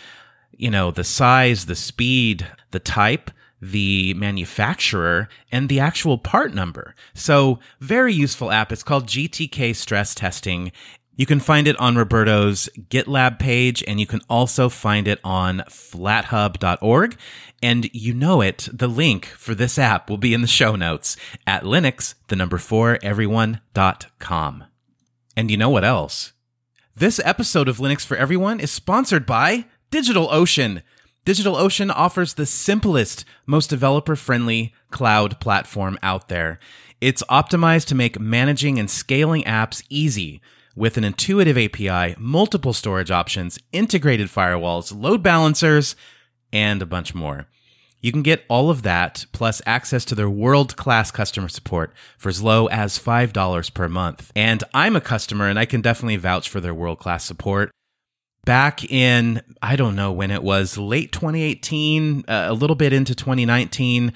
you 0.57 0.71
know, 0.71 0.91
the 0.91 1.05
size, 1.05 1.67
the 1.67 1.77
speed, 1.77 2.47
the 2.71 2.81
type, 2.81 3.31
the 3.61 4.15
manufacturer 4.15 5.29
and 5.53 5.69
the 5.69 5.81
actual 5.81 6.19
part 6.19 6.55
number. 6.55 6.95
So 7.15 7.59
very 7.81 8.15
useful 8.15 8.51
app. 8.51 8.73
It's 8.73 8.83
called 8.83 9.07
GTK 9.07 9.75
Stress 9.77 10.15
Testing. 10.15 10.73
You 11.17 11.27
can 11.27 11.41
find 11.41 11.69
it 11.69 11.79
on 11.79 11.97
Roberto's 11.97 12.71
GitLab 12.89 13.39
page, 13.39 13.85
and 13.87 14.01
you 14.01 14.07
can 14.07 14.23
also 14.31 14.71
find 14.71 15.07
it 15.07 15.21
on 15.23 15.59
flathub.org. 15.69 17.17
And 17.63 17.91
you 17.93 18.15
know 18.15 18.41
it, 18.41 18.69
the 18.73 18.89
link 18.89 19.27
for 19.27 19.55
this 19.55 19.79
app 19.79 20.09
will 20.09 20.17
be 20.17 20.33
in 20.33 20.41
the 20.41 20.47
show 20.47 20.77
notes 20.77 21.19
at 21.47 21.65
Linux, 21.65 22.15
the 22.29 22.37
number 22.37 22.57
four, 22.57 22.99
everyone.com. 23.03 24.65
And 25.37 25.51
you 25.51 25.59
know 25.59 25.69
what 25.69 25.85
else? 25.85 26.33
This 26.97 27.21
episode 27.23 27.69
of 27.69 27.77
Linux 27.77 28.05
for 28.07 28.17
Everyone 28.17 28.59
is 28.59 28.71
sponsored 28.71 29.27
by 29.27 29.67
DigitalOcean. 29.91 30.83
DigitalOcean 31.27 31.93
offers 31.95 32.35
the 32.35 32.47
simplest, 32.47 33.27
most 33.47 33.69
developer 33.69 34.17
friendly 34.17 34.75
cloud 34.91 35.39
platform 35.39 35.99
out 36.03 36.29
there. 36.29 36.59
It's 37.01 37.23
optimized 37.25 37.87
to 37.87 37.95
make 37.95 38.19
managing 38.19 38.79
and 38.79 38.91
scaling 38.91 39.43
apps 39.45 39.83
easy 39.91 40.41
with 40.75 40.97
an 40.97 41.05
intuitive 41.05 41.59
API, 41.59 42.15
multiple 42.19 42.73
storage 42.73 43.11
options, 43.11 43.59
integrated 43.71 44.29
firewalls, 44.29 44.99
load 44.99 45.23
balancers, 45.23 45.95
and 46.53 46.81
a 46.81 46.87
bunch 46.87 47.15
more. 47.15 47.47
You 48.01 48.13
can 48.13 48.23
get 48.23 48.45
all 48.49 48.71
of 48.71 48.81
that 48.83 49.27
plus 49.33 49.61
access 49.67 50.07
to 50.07 50.15
their 50.15 50.31
world 50.31 50.77
class 50.77 51.11
customer 51.11 51.49
support 51.49 51.93
for 52.17 52.31
as 52.31 52.43
low 52.43 52.67
as 52.69 52.99
$5 52.99 53.75
per 53.75 53.89
month. 53.91 54.33
And 54.35 54.65
I'm 54.73 54.97
a 54.97 55.03
customer 55.03 55.49
and 55.49 55.59
I 55.59 55.67
can 55.67 55.83
definitely 55.83 56.17
vouch 56.17 56.49
for 56.49 56.61
their 56.61 56.75
world 56.75 56.99
class 56.99 57.25
support 57.25 57.71
back 58.45 58.85
in 58.91 59.43
I 59.63 59.77
don't 59.77 59.97
know 59.97 60.13
when 60.13 60.31
it 60.31 60.43
was 60.43 60.79
late 60.79 61.13
2018, 61.13 62.25
uh, 62.27 62.47
a 62.49 62.55
little 62.55 62.77
bit 62.77 62.93
into 62.93 63.15
2019. 63.15 64.13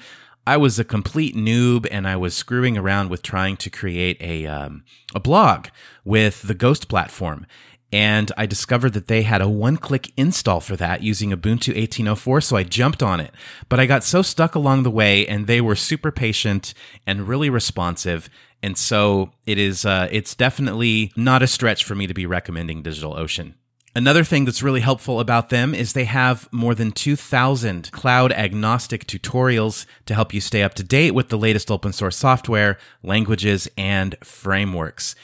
I 0.47 0.57
was 0.57 0.77
a 0.77 0.83
complete 0.83 1.35
noob 1.35 1.87
and 1.89 2.07
I 2.07 2.15
was 2.15 2.35
screwing 2.35 2.77
around 2.77 3.09
with 3.09 3.23
trying 3.23 3.57
to 3.57 3.69
create 3.69 4.21
a 4.21 4.45
um, 4.45 4.83
a 5.13 5.19
blog 5.19 5.67
with 6.03 6.43
the 6.43 6.53
Ghost 6.53 6.87
platform. 6.87 7.47
And 7.91 8.31
I 8.35 8.45
discovered 8.45 8.93
that 8.93 9.07
they 9.07 9.21
had 9.21 9.41
a 9.41 9.47
one 9.47 9.77
click 9.77 10.11
install 10.17 10.59
for 10.59 10.75
that 10.75 11.01
using 11.01 11.29
Ubuntu 11.29 11.69
1804. 11.69 12.41
So 12.41 12.57
I 12.57 12.63
jumped 12.63 13.01
on 13.01 13.19
it. 13.19 13.33
But 13.69 13.79
I 13.79 13.85
got 13.85 14.03
so 14.03 14.21
stuck 14.21 14.53
along 14.53 14.83
the 14.83 14.91
way 14.91 15.25
and 15.25 15.47
they 15.47 15.61
were 15.61 15.75
super 15.75 16.11
patient 16.11 16.73
and 17.07 17.27
really 17.27 17.49
responsive. 17.49 18.29
And 18.61 18.77
so 18.77 19.31
it 19.45 19.57
is, 19.57 19.85
uh, 19.85 20.09
it's 20.11 20.35
definitely 20.35 21.13
not 21.15 21.41
a 21.41 21.47
stretch 21.47 21.85
for 21.85 21.95
me 21.95 22.05
to 22.05 22.13
be 22.13 22.25
recommending 22.25 22.83
DigitalOcean. 22.83 23.53
Another 23.97 24.25
thing 24.25 24.43
that's 24.43 24.61
really 24.61 24.81
helpful 24.81 25.21
about 25.21 25.47
them 25.47 25.73
is 25.73 25.93
they 25.93 26.03
have 26.03 26.51
more 26.51 26.75
than 26.75 26.91
2,000 26.91 27.89
cloud 27.93 28.33
agnostic 28.33 29.07
tutorials 29.07 29.85
to 30.05 30.13
help 30.13 30.33
you 30.33 30.41
stay 30.41 30.63
up 30.63 30.73
to 30.73 30.83
date 30.83 31.11
with 31.11 31.29
the 31.29 31.37
latest 31.37 31.71
open 31.71 31.93
source 31.93 32.17
software, 32.17 32.77
languages, 33.03 33.69
and 33.77 34.17
frameworks. 34.21 35.15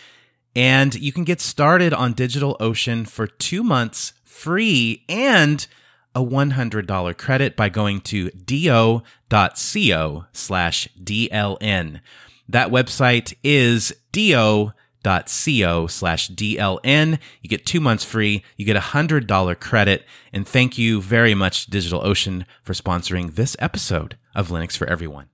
And 0.55 0.95
you 0.95 1.11
can 1.11 1.25
get 1.25 1.41
started 1.41 1.93
on 1.93 2.13
DigitalOcean 2.13 3.09
for 3.09 3.27
two 3.27 3.61
months 3.61 4.13
free 4.23 5.03
and 5.09 5.67
a 6.15 6.23
$100 6.23 7.17
credit 7.17 7.57
by 7.57 7.67
going 7.67 7.99
to 8.01 8.29
do.co 8.29 10.25
slash 10.31 10.87
DLN. 11.03 11.99
That 12.47 12.69
website 12.69 13.33
is 13.43 13.93
do 14.13 14.71
co 15.03 15.87
slash 15.87 16.29
DLN. 16.29 17.19
You 17.41 17.49
get 17.49 17.65
two 17.65 17.79
months 17.79 18.03
free. 18.03 18.43
You 18.57 18.65
get 18.65 18.75
a 18.75 18.81
hundred 18.81 19.27
dollar 19.27 19.55
credit. 19.55 20.05
And 20.33 20.47
thank 20.47 20.77
you 20.77 21.01
very 21.01 21.33
much, 21.33 21.69
DigitalOcean, 21.69 22.45
for 22.63 22.73
sponsoring 22.73 23.35
this 23.35 23.55
episode 23.59 24.17
of 24.35 24.49
Linux 24.49 24.77
for 24.77 24.87
Everyone. 24.87 25.27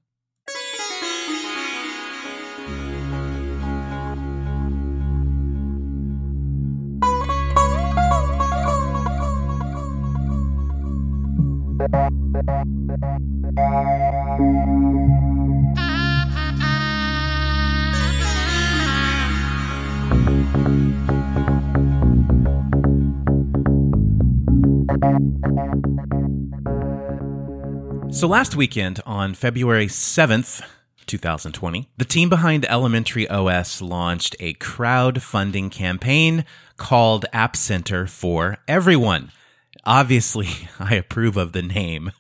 So 28.18 28.28
last 28.28 28.56
weekend, 28.56 29.00
on 29.06 29.36
February 29.36 29.86
7th, 29.86 30.64
2020, 31.06 31.88
the 31.98 32.04
team 32.04 32.30
behind 32.30 32.66
Elementary 32.66 33.28
OS 33.30 33.80
launched 33.80 34.36
a 34.40 34.56
crowdfunding 34.56 35.70
campaign 35.70 36.44
called 36.78 37.28
App 37.32 37.56
Center 37.56 38.08
for 38.08 38.58
Everyone. 38.68 39.32
Obviously, 39.84 40.50
I 40.80 40.96
approve 40.96 41.38
of 41.38 41.52
the 41.52 41.62
name, 41.62 42.12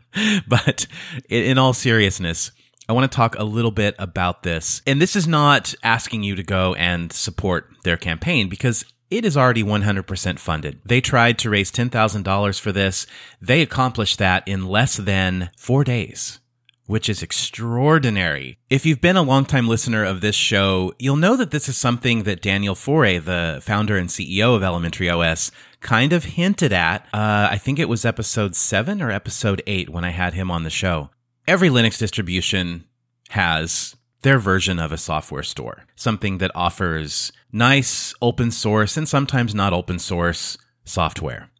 but 0.48 0.86
in 1.28 1.58
all 1.58 1.72
seriousness, 1.72 2.52
I 2.90 2.92
want 2.92 3.08
to 3.10 3.16
talk 3.16 3.38
a 3.38 3.44
little 3.44 3.70
bit 3.70 3.94
about 4.00 4.42
this. 4.42 4.82
And 4.84 5.00
this 5.00 5.14
is 5.14 5.28
not 5.28 5.76
asking 5.84 6.24
you 6.24 6.34
to 6.34 6.42
go 6.42 6.74
and 6.74 7.12
support 7.12 7.70
their 7.84 7.96
campaign 7.96 8.48
because 8.48 8.84
it 9.12 9.24
is 9.24 9.36
already 9.36 9.62
100% 9.62 10.40
funded. 10.40 10.80
They 10.84 11.00
tried 11.00 11.38
to 11.38 11.50
raise 11.50 11.70
$10,000 11.70 12.60
for 12.60 12.72
this. 12.72 13.06
They 13.40 13.62
accomplished 13.62 14.18
that 14.18 14.42
in 14.48 14.66
less 14.66 14.96
than 14.96 15.50
four 15.56 15.84
days, 15.84 16.40
which 16.86 17.08
is 17.08 17.22
extraordinary. 17.22 18.58
If 18.68 18.84
you've 18.84 19.00
been 19.00 19.16
a 19.16 19.22
longtime 19.22 19.68
listener 19.68 20.04
of 20.04 20.20
this 20.20 20.34
show, 20.34 20.92
you'll 20.98 21.14
know 21.14 21.36
that 21.36 21.52
this 21.52 21.68
is 21.68 21.76
something 21.76 22.24
that 22.24 22.42
Daniel 22.42 22.74
Foré, 22.74 23.24
the 23.24 23.60
founder 23.62 23.96
and 23.96 24.08
CEO 24.08 24.56
of 24.56 24.64
Elementary 24.64 25.08
OS, 25.08 25.52
kind 25.78 26.12
of 26.12 26.24
hinted 26.24 26.72
at. 26.72 27.02
Uh, 27.14 27.46
I 27.52 27.56
think 27.56 27.78
it 27.78 27.88
was 27.88 28.04
episode 28.04 28.56
seven 28.56 29.00
or 29.00 29.12
episode 29.12 29.62
eight 29.68 29.90
when 29.90 30.02
I 30.02 30.10
had 30.10 30.34
him 30.34 30.50
on 30.50 30.64
the 30.64 30.70
show. 30.70 31.10
Every 31.46 31.68
Linux 31.68 31.98
distribution 31.98 32.84
has 33.30 33.96
their 34.22 34.38
version 34.38 34.78
of 34.78 34.92
a 34.92 34.98
software 34.98 35.42
store, 35.42 35.86
something 35.96 36.38
that 36.38 36.50
offers 36.54 37.32
nice 37.52 38.14
open 38.20 38.50
source 38.50 38.96
and 38.96 39.08
sometimes 39.08 39.54
not 39.54 39.72
open 39.72 39.98
source 39.98 40.58
software. 40.84 41.50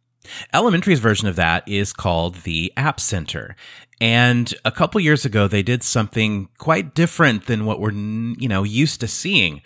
Elementary's 0.53 0.99
version 0.99 1.27
of 1.27 1.35
that 1.35 1.67
is 1.67 1.93
called 1.93 2.35
the 2.43 2.71
App 2.77 2.99
Center. 2.99 3.55
And 3.99 4.53
a 4.63 4.71
couple 4.71 5.01
years 5.01 5.25
ago, 5.25 5.47
they 5.47 5.63
did 5.63 5.83
something 5.83 6.49
quite 6.57 6.93
different 6.93 7.47
than 7.47 7.65
what 7.65 7.79
we're, 7.79 7.91
you 7.91 8.47
know, 8.47 8.63
used 8.63 8.99
to 9.01 9.07
seeing 9.07 9.61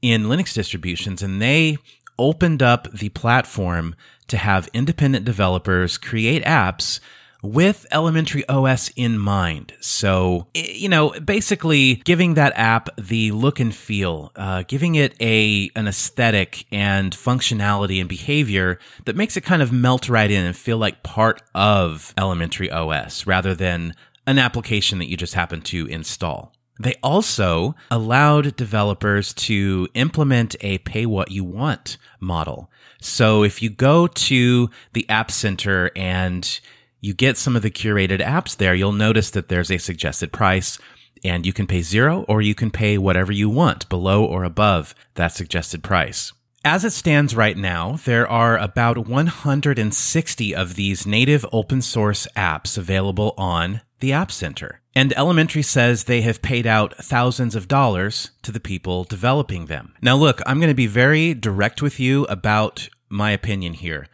in 0.00 0.24
Linux 0.24 0.54
distributions. 0.54 1.22
And 1.22 1.42
they 1.42 1.78
opened 2.18 2.62
up 2.62 2.90
the 2.92 3.08
platform 3.10 3.94
to 4.28 4.36
have 4.36 4.68
independent 4.72 5.24
developers 5.24 5.98
create 5.98 6.44
apps 6.44 7.00
with 7.42 7.86
Elementary 7.92 8.46
OS 8.48 8.90
in 8.96 9.18
mind. 9.18 9.72
So, 9.80 10.48
you 10.54 10.88
know, 10.88 11.10
basically 11.10 11.96
giving 11.96 12.34
that 12.34 12.52
app 12.56 12.88
the 12.96 13.32
look 13.32 13.60
and 13.60 13.74
feel, 13.74 14.32
uh, 14.36 14.64
giving 14.66 14.94
it 14.94 15.14
a 15.20 15.70
an 15.76 15.86
aesthetic 15.86 16.66
and 16.72 17.12
functionality 17.14 18.00
and 18.00 18.08
behavior 18.08 18.78
that 19.04 19.16
makes 19.16 19.36
it 19.36 19.42
kind 19.42 19.62
of 19.62 19.72
melt 19.72 20.08
right 20.08 20.30
in 20.30 20.44
and 20.44 20.56
feel 20.56 20.78
like 20.78 21.02
part 21.02 21.42
of 21.54 22.12
Elementary 22.16 22.70
OS 22.70 23.26
rather 23.26 23.54
than 23.54 23.94
an 24.26 24.38
application 24.38 24.98
that 24.98 25.08
you 25.08 25.16
just 25.16 25.34
happen 25.34 25.62
to 25.62 25.86
install. 25.86 26.52
They 26.80 26.94
also 27.02 27.74
allowed 27.90 28.54
developers 28.54 29.34
to 29.34 29.88
implement 29.94 30.54
a 30.60 30.78
pay 30.78 31.06
what 31.06 31.30
you 31.30 31.42
want 31.42 31.96
model. 32.20 32.70
So 33.00 33.42
if 33.42 33.62
you 33.62 33.70
go 33.70 34.06
to 34.06 34.70
the 34.92 35.08
App 35.08 35.30
Center 35.30 35.90
and 35.96 36.60
you 37.00 37.14
get 37.14 37.36
some 37.36 37.56
of 37.56 37.62
the 37.62 37.70
curated 37.70 38.20
apps 38.20 38.56
there, 38.56 38.74
you'll 38.74 38.92
notice 38.92 39.30
that 39.30 39.48
there's 39.48 39.70
a 39.70 39.78
suggested 39.78 40.32
price 40.32 40.78
and 41.24 41.46
you 41.46 41.52
can 41.52 41.66
pay 41.66 41.82
zero 41.82 42.24
or 42.28 42.40
you 42.40 42.54
can 42.54 42.70
pay 42.70 42.98
whatever 42.98 43.32
you 43.32 43.48
want 43.48 43.88
below 43.88 44.24
or 44.24 44.44
above 44.44 44.94
that 45.14 45.32
suggested 45.32 45.82
price. 45.82 46.32
As 46.64 46.84
it 46.84 46.92
stands 46.92 47.36
right 47.36 47.56
now, 47.56 47.98
there 48.04 48.28
are 48.28 48.58
about 48.58 49.06
160 49.06 50.54
of 50.54 50.74
these 50.74 51.06
native 51.06 51.46
open 51.52 51.80
source 51.80 52.26
apps 52.36 52.76
available 52.76 53.32
on 53.38 53.80
the 54.00 54.12
App 54.12 54.30
Center. 54.30 54.80
And 54.94 55.16
Elementary 55.16 55.62
says 55.62 56.04
they 56.04 56.22
have 56.22 56.42
paid 56.42 56.66
out 56.66 56.96
thousands 56.96 57.54
of 57.54 57.68
dollars 57.68 58.32
to 58.42 58.50
the 58.50 58.60
people 58.60 59.04
developing 59.04 59.66
them. 59.66 59.94
Now, 60.02 60.16
look, 60.16 60.40
I'm 60.46 60.58
going 60.58 60.70
to 60.70 60.74
be 60.74 60.88
very 60.88 61.34
direct 61.34 61.80
with 61.80 62.00
you 62.00 62.24
about 62.24 62.88
my 63.08 63.30
opinion 63.30 63.74
here. 63.74 64.08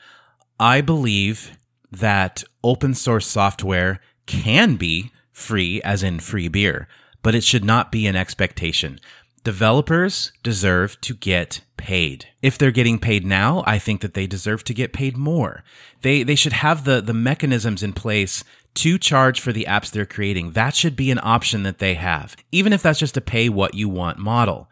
I 0.61 0.83
believe 0.83 1.57
that 1.99 2.45
open 2.63 2.95
source 2.95 3.27
software 3.27 4.01
can 4.27 4.77
be 4.77 5.13
free, 5.33 5.83
as 5.83 6.03
in 6.03 6.21
free 6.21 6.49
beer, 6.49 6.89
but 7.23 7.35
it 7.35 7.45
should 7.45 7.65
not 7.65 7.93
be 7.93 8.07
an 8.07 8.17
expectation. 8.17 9.01
Developers 9.43 10.33
deserve 10.43 10.99
to 11.03 11.15
get 11.15 11.61
paid. 11.77 12.29
If 12.41 12.57
they're 12.57 12.71
getting 12.71 12.99
paid 12.99 13.27
now, 13.27 13.63
I 13.67 13.79
think 13.79 14.01
that 14.01 14.15
they 14.15 14.27
deserve 14.27 14.65
to 14.65 14.75
get 14.75 14.95
paid 14.95 15.17
more. 15.17 15.63
They, 16.01 16.23
they 16.23 16.35
should 16.35 16.55
have 16.55 16.85
the, 16.85 17.03
the 17.03 17.13
mechanisms 17.13 17.83
in 17.83 17.93
place 17.93 18.43
to 18.75 18.99
charge 18.99 19.41
for 19.41 19.53
the 19.53 19.67
apps 19.69 19.91
they're 19.91 20.07
creating. 20.07 20.53
That 20.53 20.75
should 20.75 20.97
be 20.97 21.11
an 21.11 21.21
option 21.23 21.63
that 21.65 21.79
they 21.79 21.95
have, 21.95 22.37
even 22.51 22.73
if 22.73 22.83
that's 22.83 22.99
just 22.99 23.17
a 23.17 23.21
pay 23.21 23.49
what 23.49 23.75
you 23.75 23.89
want 23.89 24.19
model. 24.19 24.71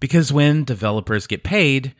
Because 0.00 0.32
when 0.32 0.64
developers 0.64 1.26
get 1.26 1.42
paid, 1.42 1.94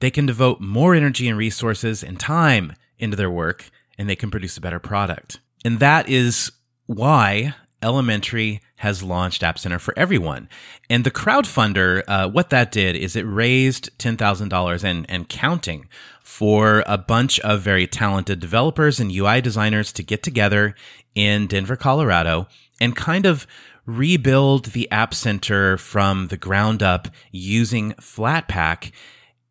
they 0.00 0.10
can 0.10 0.26
devote 0.26 0.60
more 0.60 0.94
energy 0.94 1.28
and 1.28 1.38
resources 1.38 2.02
and 2.02 2.18
time 2.18 2.74
into 2.98 3.16
their 3.16 3.30
work 3.30 3.70
and 3.98 4.08
they 4.08 4.16
can 4.16 4.30
produce 4.30 4.56
a 4.56 4.60
better 4.60 4.78
product. 4.78 5.40
And 5.64 5.80
that 5.80 6.08
is 6.08 6.52
why 6.86 7.54
Elementary 7.82 8.60
has 8.76 9.02
launched 9.02 9.42
App 9.42 9.58
Center 9.58 9.78
for 9.78 9.94
everyone. 9.98 10.48
And 10.90 11.04
the 11.04 11.10
crowdfunder, 11.10 12.02
uh, 12.06 12.28
what 12.28 12.50
that 12.50 12.72
did 12.72 12.96
is 12.96 13.16
it 13.16 13.22
raised 13.22 13.96
$10,000 13.98 14.84
and, 14.84 15.06
and 15.08 15.28
counting 15.28 15.88
for 16.22 16.82
a 16.86 16.98
bunch 16.98 17.38
of 17.40 17.62
very 17.62 17.86
talented 17.86 18.40
developers 18.40 19.00
and 19.00 19.12
UI 19.12 19.40
designers 19.40 19.92
to 19.92 20.02
get 20.02 20.22
together 20.22 20.74
in 21.14 21.46
Denver, 21.46 21.76
Colorado 21.76 22.46
and 22.80 22.94
kind 22.94 23.26
of 23.26 23.46
rebuild 23.86 24.66
the 24.66 24.90
App 24.90 25.14
Center 25.14 25.78
from 25.78 26.28
the 26.28 26.36
ground 26.36 26.82
up 26.82 27.08
using 27.30 27.92
Flatpak 27.92 28.90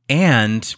and 0.10 0.76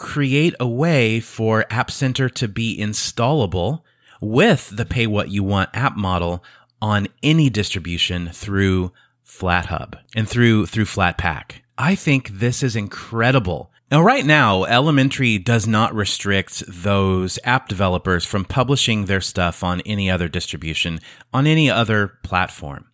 create 0.00 0.54
a 0.58 0.66
way 0.66 1.20
for 1.20 1.66
App 1.68 1.90
Center 1.90 2.30
to 2.30 2.48
be 2.48 2.76
installable 2.78 3.82
with 4.20 4.74
the 4.74 4.86
pay 4.86 5.06
what 5.06 5.30
you 5.30 5.44
want 5.44 5.68
app 5.74 5.94
model 5.94 6.42
on 6.80 7.06
any 7.22 7.50
distribution 7.50 8.30
through 8.30 8.92
FlatHub 9.26 9.98
and 10.16 10.26
through 10.26 10.66
through 10.66 10.86
Flatpak. 10.86 11.60
I 11.76 11.94
think 11.94 12.30
this 12.30 12.62
is 12.62 12.76
incredible. 12.76 13.70
Now, 13.90 14.00
right 14.00 14.24
now, 14.24 14.64
Elementary 14.64 15.36
does 15.36 15.66
not 15.66 15.94
restrict 15.94 16.62
those 16.66 17.38
app 17.44 17.68
developers 17.68 18.24
from 18.24 18.46
publishing 18.46 19.04
their 19.04 19.20
stuff 19.20 19.62
on 19.62 19.82
any 19.82 20.10
other 20.10 20.28
distribution, 20.28 21.00
on 21.34 21.46
any 21.46 21.70
other 21.70 22.18
platform. 22.22 22.86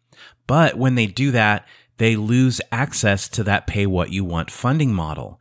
But 0.49 0.77
when 0.77 0.97
they 0.97 1.07
do 1.07 1.31
that, 1.31 1.67
they 1.99 2.17
lose 2.17 2.61
access 2.73 3.29
to 3.29 3.45
that 3.45 3.69
pay 3.69 3.87
what 3.87 4.11
you 4.11 4.25
want 4.25 4.51
funding 4.51 4.93
model. 4.93 5.39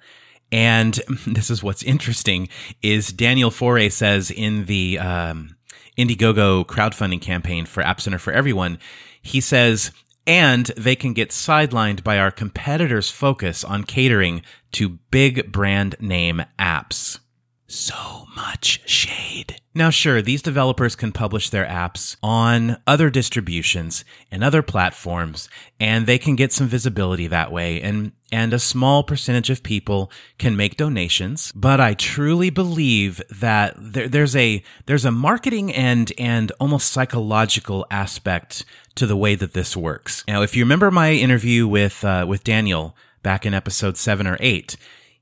And 0.51 0.93
this 1.27 1.49
is 1.49 1.63
what's 1.63 1.83
interesting 1.83 2.49
is 2.81 3.11
Daniel 3.11 3.51
Foré 3.51 3.91
says 3.91 4.31
in 4.31 4.65
the 4.65 4.99
um, 4.99 5.55
Indiegogo 5.97 6.65
crowdfunding 6.65 7.21
campaign 7.21 7.65
for 7.65 7.81
App 7.81 8.01
Center 8.01 8.19
for 8.19 8.33
Everyone, 8.33 8.79
he 9.21 9.41
says, 9.41 9.91
and 10.27 10.67
they 10.77 10.95
can 10.95 11.13
get 11.13 11.29
sidelined 11.29 12.03
by 12.03 12.17
our 12.17 12.31
competitors' 12.31 13.11
focus 13.11 13.63
on 13.63 13.83
catering 13.83 14.41
to 14.71 14.89
big 15.11 15.51
brand 15.51 15.95
name 15.99 16.43
apps. 16.57 17.19
So 17.67 18.27
much 18.35 18.87
shade. 18.87 19.59
Now, 19.73 19.89
sure, 19.89 20.21
these 20.21 20.43
developers 20.43 20.95
can 20.95 21.11
publish 21.11 21.49
their 21.49 21.65
apps 21.65 22.15
on 22.21 22.77
other 22.85 23.09
distributions 23.09 24.05
and 24.31 24.43
other 24.43 24.61
platforms, 24.61 25.49
and 25.79 26.05
they 26.05 26.19
can 26.19 26.35
get 26.35 26.53
some 26.53 26.67
visibility 26.67 27.27
that 27.27 27.51
way. 27.51 27.81
And, 27.81 28.11
and 28.31 28.53
a 28.53 28.59
small 28.59 29.03
percentage 29.03 29.49
of 29.49 29.63
people 29.63 30.11
can 30.37 30.55
make 30.55 30.77
donations. 30.77 31.51
But 31.53 31.81
I 31.81 31.95
truly 31.95 32.51
believe 32.51 33.21
that 33.29 33.73
there, 33.77 34.07
there's 34.07 34.35
a, 34.35 34.63
there's 34.85 35.05
a 35.05 35.11
marketing 35.11 35.73
and, 35.73 36.13
and 36.19 36.51
almost 36.59 36.91
psychological 36.91 37.85
aspect 37.89 38.63
to 38.93 39.07
the 39.07 39.17
way 39.17 39.33
that 39.35 39.53
this 39.53 39.75
works. 39.75 40.23
Now, 40.27 40.43
if 40.43 40.55
you 40.55 40.63
remember 40.63 40.91
my 40.91 41.13
interview 41.13 41.67
with, 41.67 42.05
uh, 42.05 42.25
with 42.27 42.43
Daniel 42.43 42.95
back 43.23 43.45
in 43.45 43.55
episode 43.55 43.97
seven 43.97 44.27
or 44.27 44.37
eight, 44.39 44.77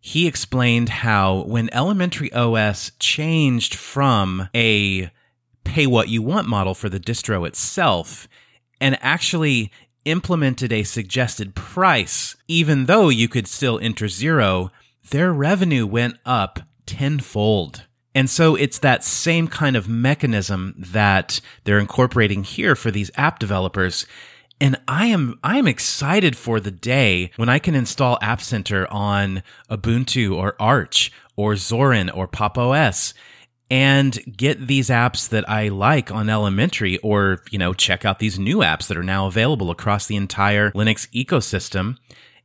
he 0.06 0.28
explained 0.28 0.90
how 0.90 1.44
when 1.44 1.74
Elementary 1.74 2.32
OS 2.34 2.92
changed 3.00 3.74
from 3.74 4.50
a 4.54 5.10
pay 5.64 5.88
what 5.88 6.10
you 6.10 6.22
want 6.22 6.46
model 6.46 6.74
for 6.74 6.90
the 6.90 7.00
distro 7.00 7.48
itself 7.48 8.28
and 8.82 8.98
actually 9.00 9.72
implemented 10.04 10.74
a 10.74 10.84
suggested 10.84 11.56
price, 11.56 12.36
even 12.50 12.86
though 12.86 13.08
you 13.08 13.30
could 13.30 13.48
still 13.48 13.80
enter 13.82 14.10
zero, 14.10 14.72
their 15.10 15.32
revenue 15.32 15.88
went 15.88 16.18
up 16.26 16.60
tenfold. 16.86 17.84
And 18.14 18.30
so 18.30 18.58
it's 18.58 18.80
that 18.80 19.06
same 19.06 19.48
kind 19.48 19.78
of 19.78 19.88
mechanism 19.88 20.76
that 20.78 21.40
they're 21.64 21.80
incorporating 21.80 22.44
here 22.44 22.76
for 22.76 22.92
these 22.92 23.10
app 23.16 23.40
developers. 23.40 24.06
And 24.64 24.78
I 24.88 25.08
am 25.08 25.38
I 25.44 25.58
am 25.58 25.68
excited 25.68 26.38
for 26.38 26.62
the 26.62 26.72
day 26.72 27.32
when 27.36 27.50
I 27.50 27.60
can 27.60 27.76
install 27.76 28.18
App 28.22 28.42
Center 28.42 28.88
on 28.90 29.44
Ubuntu 29.70 30.38
or 30.38 30.56
Arch 30.58 31.12
or 31.36 31.56
Zorin 31.56 32.10
or 32.16 32.30
Pop 32.30 32.58
OS 32.58 33.14
and 33.70 34.18
get 34.38 34.68
these 34.68 34.88
apps 34.88 35.28
that 35.28 35.50
I 35.50 35.68
like 35.68 36.12
on 36.12 36.30
elementary 36.30 36.98
or, 37.00 37.42
you 37.52 37.60
know, 37.60 37.74
check 37.74 38.06
out 38.06 38.20
these 38.20 38.40
new 38.40 38.60
apps 38.60 38.88
that 38.88 38.96
are 38.96 39.04
now 39.04 39.28
available 39.28 39.70
across 39.70 40.08
the 40.08 40.16
entire 40.16 40.72
Linux 40.72 41.10
ecosystem 41.12 41.98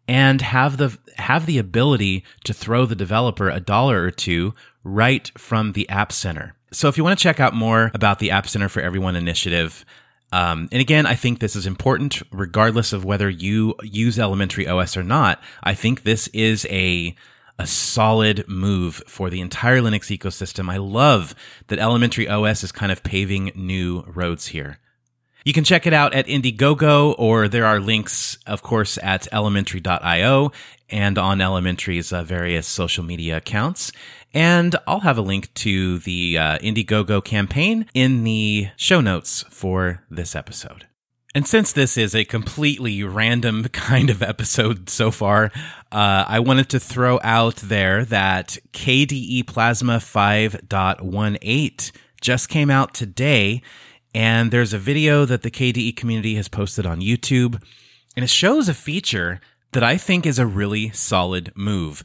and 0.09 0.43
have 0.43 0.77
the 0.77 0.99
have 1.19 1.47
the 1.47 1.59
ability 1.59 2.25
to 2.43 2.53
throw 2.53 2.85
the 2.85 2.97
developer 2.97 3.49
a 3.49 3.61
dollar 3.61 4.03
or 4.03 4.11
two 4.11 4.55
right 4.83 5.31
from 5.39 5.71
the 5.71 5.89
App 5.89 6.11
Center. 6.11 6.57
So 6.73 6.89
if 6.89 6.99
you 6.99 7.05
want 7.05 7.17
to 7.17 7.23
check 7.23 7.39
out 7.39 7.55
more 7.55 7.93
about 7.95 8.19
the 8.19 8.33
App 8.33 8.49
Center 8.49 8.69
for 8.69 8.81
Everyone 8.81 9.15
initiative, 9.15 9.85
um, 10.33 10.69
and 10.71 10.81
again, 10.81 11.07
I 11.07 11.15
think 11.15 11.39
this 11.39 11.57
is 11.57 11.67
important 11.67 12.23
regardless 12.33 12.93
of 12.93 13.05
whether 13.05 13.31
you 13.31 13.75
use 13.83 14.19
elementary 14.19 14.69
OS 14.69 14.97
or 14.97 15.03
not. 15.03 15.41
I 15.63 15.75
think 15.75 16.03
this 16.03 16.29
is 16.29 16.67
a 16.71 17.15
a 17.61 17.67
solid 17.67 18.47
move 18.47 19.03
for 19.09 19.31
the 19.31 19.41
entire 19.41 19.81
Linux 19.81 20.17
ecosystem. 20.17 20.71
I 20.71 20.77
love 20.77 21.35
that 21.67 21.81
elementary 21.81 22.29
OS 22.29 22.63
is 22.63 22.71
kind 22.71 22.93
of 22.93 23.03
paving 23.03 23.51
new 23.57 24.05
roads 24.07 24.49
here. 24.49 24.79
You 25.45 25.53
can 25.53 25.65
check 25.65 25.87
it 25.87 25.93
out 25.93 26.15
at 26.15 26.27
Indiegogo, 26.27 27.15
or 27.19 27.49
there 27.49 27.65
are 27.65 27.81
links, 27.81 28.39
of 28.47 28.63
course, 28.63 28.99
at 29.03 29.27
elementary.io 29.33 30.53
and 30.91 31.19
on 31.19 31.41
Elementary's 31.41 32.13
uh, 32.13 32.23
various 32.23 32.67
social 32.67 33.05
media 33.05 33.39
accounts. 33.39 33.93
And 34.35 34.77
I'll 34.87 35.01
have 35.01 35.19
a 35.19 35.23
link 35.23 35.53
to 35.55 35.99
the 36.01 36.39
uh, 36.39 36.59
Indiegogo 36.59 37.25
campaign 37.25 37.87
in 37.95 38.25
the 38.25 38.69
show 38.77 39.01
notes 39.01 39.45
for 39.51 40.05
this 40.11 40.37
episode. 40.37 40.87
And 41.35 41.47
since 41.47 41.73
this 41.73 41.97
is 41.97 42.15
a 42.15 42.25
completely 42.25 43.03
random 43.05 43.65
kind 43.73 44.11
of 44.11 44.23
episode 44.23 44.89
so 44.91 45.11
far, 45.11 45.53
uh, 45.93 46.25
I 46.27 46.41
wanted 46.41 46.69
to 46.71 46.81
throw 46.81 47.21
out 47.23 47.57
there 47.57 48.05
that 48.07 48.59
KDE 48.73 49.47
Plasma 49.47 49.99
5.18 49.99 51.93
just 52.21 52.49
came 52.49 52.71
out 52.71 52.95
today. 52.95 53.63
And 54.15 54.51
there's 54.51 54.73
a 54.73 54.79
video 54.79 55.25
that 55.27 55.43
the 55.43 55.51
KDE 55.51 55.97
community 55.97 56.35
has 56.37 56.49
posted 56.49 56.87
on 56.87 57.01
YouTube. 57.01 57.63
And 58.17 58.25
it 58.25 58.31
shows 58.31 58.69
a 58.69 58.75
feature 58.75 59.41
that 59.73 59.85
I 59.85 59.97
think 59.97 60.27
is 60.27 60.39
a 60.39 60.47
really 60.47 60.91
solid 60.91 61.53
move. 61.55 62.03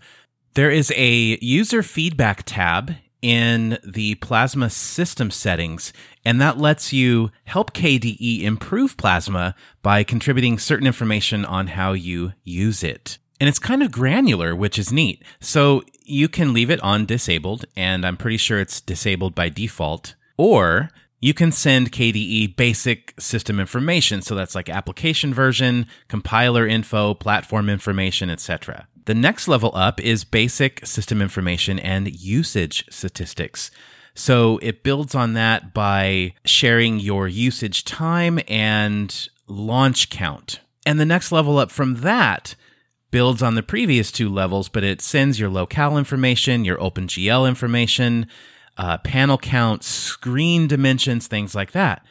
There 0.56 0.70
is 0.70 0.94
a 0.96 1.39
user 1.42 1.82
feedback 1.82 2.44
tab 2.46 2.94
in 3.24 3.80
the 3.84 4.13
Plasma 4.16 4.70
system 4.70 5.32
settings, 5.32 5.92
and 6.24 6.39
that 6.39 6.60
lets 6.60 6.94
you 6.94 7.32
help 7.46 7.74
KDE 7.74 8.44
improve 8.44 8.96
Plasma 8.96 9.56
by 9.82 10.04
contributing 10.04 10.60
certain 10.60 10.86
information 10.86 11.44
on 11.44 11.68
how 11.68 11.94
you 11.94 12.34
use 12.44 12.84
it. 12.84 13.18
And 13.39 13.50
it's 13.50 13.58
kind 13.58 13.82
of 13.82 13.92
granular, 13.92 14.56
which 14.56 14.78
is 14.78 14.92
neat. 14.92 15.24
So 15.39 15.82
you 16.04 16.30
can 16.30 16.54
leave 16.54 16.70
it 16.70 16.82
on 16.82 17.08
disabled, 17.08 17.66
and 17.76 18.06
I'm 18.06 18.18
pretty 18.18 18.38
sure 18.38 18.60
it's 18.60 18.80
disabled 18.80 19.34
by 19.34 19.50
default. 19.50 20.13
Or 20.38 20.92
you 21.20 21.34
can 21.34 21.52
send 21.52 21.92
KDE 21.92 22.56
basic 22.56 23.20
system 23.20 23.60
information. 23.60 24.22
So 24.22 24.36
that's 24.36 24.54
like 24.54 24.70
application 24.70 25.34
version, 25.34 25.88
compiler 26.10 26.68
info, 26.68 27.16
platform 27.16 27.70
information, 27.70 28.30
etc. 28.30 28.88
The 29.06 29.13
next 29.13 29.48
level 29.48 29.72
up 29.74 30.00
is 30.00 30.24
basic 30.24 30.86
system 30.86 31.22
information 31.22 31.78
and 31.80 32.13
usage 32.13 32.86
statistics. 32.89 33.70
So 34.16 34.60
it 34.62 34.84
builds 34.84 35.16
on 35.16 35.34
that 35.34 35.74
by 35.74 36.36
sharing 36.46 37.00
your 37.00 37.28
usage 37.28 37.84
time 37.84 38.39
and 38.48 39.30
launch 39.48 40.10
count. 40.10 40.60
And 40.86 41.00
the 41.00 41.06
next 41.06 41.32
level 41.32 41.58
up 41.58 41.72
from 41.72 42.02
that 42.02 42.56
builds 43.12 43.44
on 43.44 43.56
the 43.56 43.63
previous 43.63 44.12
two 44.12 44.30
levels, 44.30 44.70
but 44.70 44.84
it 44.84 45.02
sends 45.02 45.39
your 45.39 45.50
locale 45.50 45.98
information, 45.98 46.66
your 46.66 46.78
OpenGL 46.78 47.48
information, 47.48 48.28
uh, 48.78 48.98
panel 49.00 49.38
count, 49.38 49.84
screen 49.84 50.68
dimensions, 50.68 51.28
things 51.28 51.54
like 51.54 51.72
that. 51.74 52.06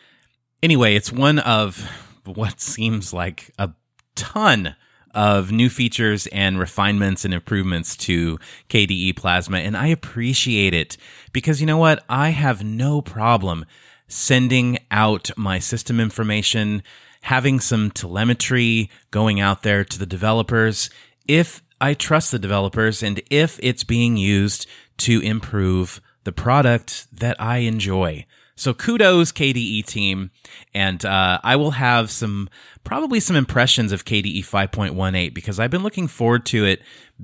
Anyway, 0.62 0.94
it's 0.94 1.12
one 1.12 1.38
of 1.40 1.90
what 2.24 2.60
seems 2.60 3.12
like 3.12 3.50
a 3.58 3.70
ton 4.14 4.76
of 5.14 5.52
new 5.52 5.68
features 5.68 6.26
and 6.28 6.58
refinements 6.58 7.24
and 7.24 7.34
improvements 7.34 7.96
to 7.96 8.38
KDE 8.68 9.16
Plasma. 9.16 9.58
And 9.58 9.76
I 9.76 9.88
appreciate 9.88 10.74
it 10.74 10.96
because 11.32 11.60
you 11.60 11.66
know 11.66 11.78
what? 11.78 12.04
I 12.08 12.30
have 12.30 12.64
no 12.64 13.02
problem 13.02 13.64
sending 14.08 14.78
out 14.90 15.30
my 15.36 15.58
system 15.58 15.98
information, 15.98 16.82
having 17.22 17.60
some 17.60 17.90
telemetry 17.90 18.90
going 19.10 19.40
out 19.40 19.62
there 19.62 19.84
to 19.84 19.98
the 19.98 20.06
developers 20.06 20.90
if 21.26 21.62
I 21.80 21.94
trust 21.94 22.30
the 22.30 22.38
developers 22.38 23.02
and 23.02 23.20
if 23.30 23.58
it's 23.62 23.84
being 23.84 24.16
used 24.16 24.66
to 24.98 25.20
improve 25.20 26.00
the 26.24 26.32
product 26.32 27.06
that 27.12 27.40
I 27.40 27.58
enjoy. 27.58 28.26
So 28.54 28.74
kudos 28.74 29.32
KDE 29.32 29.84
team, 29.86 30.30
and 30.74 31.04
uh, 31.04 31.40
I 31.42 31.56
will 31.56 31.72
have 31.72 32.10
some 32.10 32.48
probably 32.84 33.20
some 33.20 33.36
impressions 33.36 33.92
of 33.92 34.04
KDE 34.04 34.40
5.18 34.40 35.32
because 35.32 35.58
I've 35.58 35.70
been 35.70 35.82
looking 35.82 36.08
forward 36.08 36.44
to 36.46 36.64
it 36.64 36.82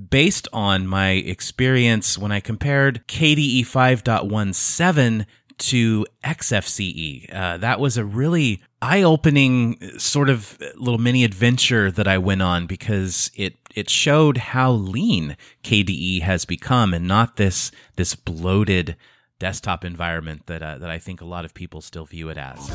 based 0.09 0.47
on 0.53 0.87
my 0.87 1.11
experience 1.11 2.17
when 2.17 2.31
I 2.31 2.39
compared 2.39 3.07
KDE 3.07 3.61
5.17 3.61 5.25
to 5.59 6.05
XFCE. 6.23 7.33
Uh, 7.33 7.57
that 7.57 7.79
was 7.79 7.97
a 7.97 8.05
really 8.05 8.61
eye 8.81 9.03
opening 9.03 9.77
sort 9.99 10.29
of 10.29 10.57
little 10.75 10.97
mini 10.97 11.23
adventure 11.23 11.91
that 11.91 12.07
I 12.07 12.17
went 12.17 12.41
on 12.41 12.65
because 12.65 13.29
it 13.35 13.55
it 13.75 13.89
showed 13.89 14.37
how 14.37 14.71
lean 14.71 15.37
KDE 15.63 16.21
has 16.21 16.45
become 16.45 16.93
and 16.93 17.07
not 17.07 17.35
this 17.35 17.71
this 17.97 18.15
bloated 18.15 18.95
desktop 19.39 19.83
environment 19.85 20.45
that 20.45 20.61
uh, 20.61 20.77
that 20.77 20.89
I 20.89 20.99
think 20.99 21.21
a 21.21 21.25
lot 21.25 21.45
of 21.45 21.53
people 21.53 21.81
still 21.81 22.05
view 22.05 22.29
it 22.29 22.37
as. 22.37 22.69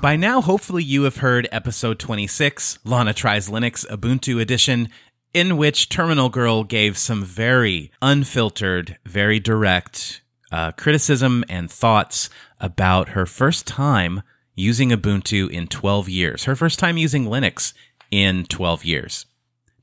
By 0.00 0.16
now, 0.16 0.40
hopefully, 0.40 0.82
you 0.82 1.02
have 1.02 1.18
heard 1.18 1.46
episode 1.52 1.98
26, 1.98 2.78
Lana 2.84 3.12
Tries 3.12 3.50
Linux 3.50 3.86
Ubuntu 3.86 4.40
Edition, 4.40 4.88
in 5.32 5.56
which 5.56 5.88
Terminal 5.88 6.28
Girl 6.28 6.64
gave 6.64 6.98
some 6.98 7.24
very 7.24 7.92
unfiltered, 8.02 8.98
very 9.04 9.38
direct 9.38 10.22
uh, 10.50 10.72
criticism 10.72 11.44
and 11.48 11.70
thoughts 11.70 12.28
about 12.60 13.10
her 13.10 13.26
first 13.26 13.66
time 13.66 14.22
using 14.54 14.90
Ubuntu 14.90 15.50
in 15.50 15.66
12 15.68 16.08
years, 16.08 16.44
her 16.44 16.56
first 16.56 16.78
time 16.78 16.96
using 16.96 17.24
Linux 17.24 17.72
in 18.10 18.44
12 18.44 18.84
years. 18.84 19.26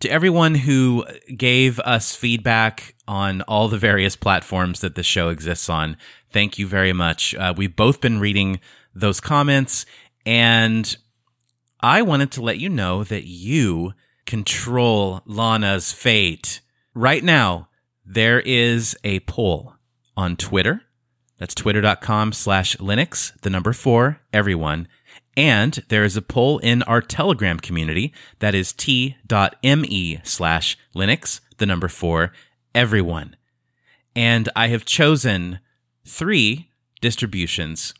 To 0.01 0.09
everyone 0.09 0.55
who 0.55 1.05
gave 1.35 1.79
us 1.79 2.15
feedback 2.15 2.95
on 3.07 3.41
all 3.43 3.67
the 3.67 3.79
various 3.79 4.15
platforms 4.15 4.81
that 4.81 4.95
the 4.95 5.01
show 5.01 5.29
exists 5.29 5.69
on, 5.69 5.97
thank 6.29 6.59
you 6.59 6.67
very 6.67 6.93
much. 6.93 7.33
Uh, 7.33 7.53
we've 7.55 7.75
both 7.75 7.99
been 7.99 8.19
reading 8.19 8.59
those 8.93 9.19
comments, 9.19 9.85
and 10.25 10.95
I 11.79 12.03
wanted 12.03 12.31
to 12.33 12.41
let 12.41 12.59
you 12.59 12.69
know 12.69 13.03
that 13.05 13.25
you 13.25 13.93
control 14.27 15.21
Lana's 15.25 15.91
fate. 15.91 16.61
Right 16.93 17.23
now, 17.23 17.69
there 18.05 18.39
is 18.41 18.95
a 19.03 19.21
poll 19.21 19.73
on 20.15 20.35
Twitter. 20.35 20.83
That's 21.39 21.55
twitter.com 21.55 22.33
slash 22.33 22.75
Linux, 22.77 23.39
the 23.41 23.49
number 23.49 23.73
four, 23.73 24.21
everyone. 24.31 24.87
And 25.35 25.83
there 25.89 26.03
is 26.03 26.17
a 26.17 26.21
poll 26.21 26.57
in 26.59 26.83
our 26.83 27.01
Telegram 27.01 27.59
community 27.59 28.13
that 28.39 28.53
is 28.55 28.73
t.me 28.73 30.21
slash 30.23 30.77
Linux, 30.95 31.39
the 31.57 31.65
number 31.65 31.87
four, 31.87 32.31
everyone. 32.73 33.35
And 34.15 34.49
I 34.55 34.67
have 34.69 34.83
chosen 34.83 35.59
three 36.05 36.71
distributions. 37.01 37.93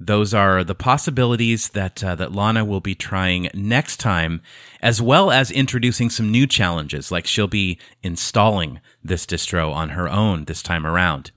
Those 0.00 0.34
are 0.34 0.64
the 0.64 0.74
possibilities 0.74 1.68
that 1.70 2.02
uh, 2.02 2.14
that 2.16 2.32
Lana 2.32 2.64
will 2.64 2.80
be 2.80 2.94
trying 2.94 3.48
next 3.54 3.98
time, 3.98 4.42
as 4.80 5.00
well 5.00 5.30
as 5.30 5.50
introducing 5.50 6.10
some 6.10 6.30
new 6.30 6.46
challenges, 6.46 7.12
like 7.12 7.26
she'll 7.26 7.46
be 7.46 7.78
installing 8.02 8.80
this 9.02 9.24
distro 9.24 9.72
on 9.72 9.90
her 9.90 10.08
own 10.08 10.44
this 10.46 10.62
time 10.62 10.86
around. 10.86 11.30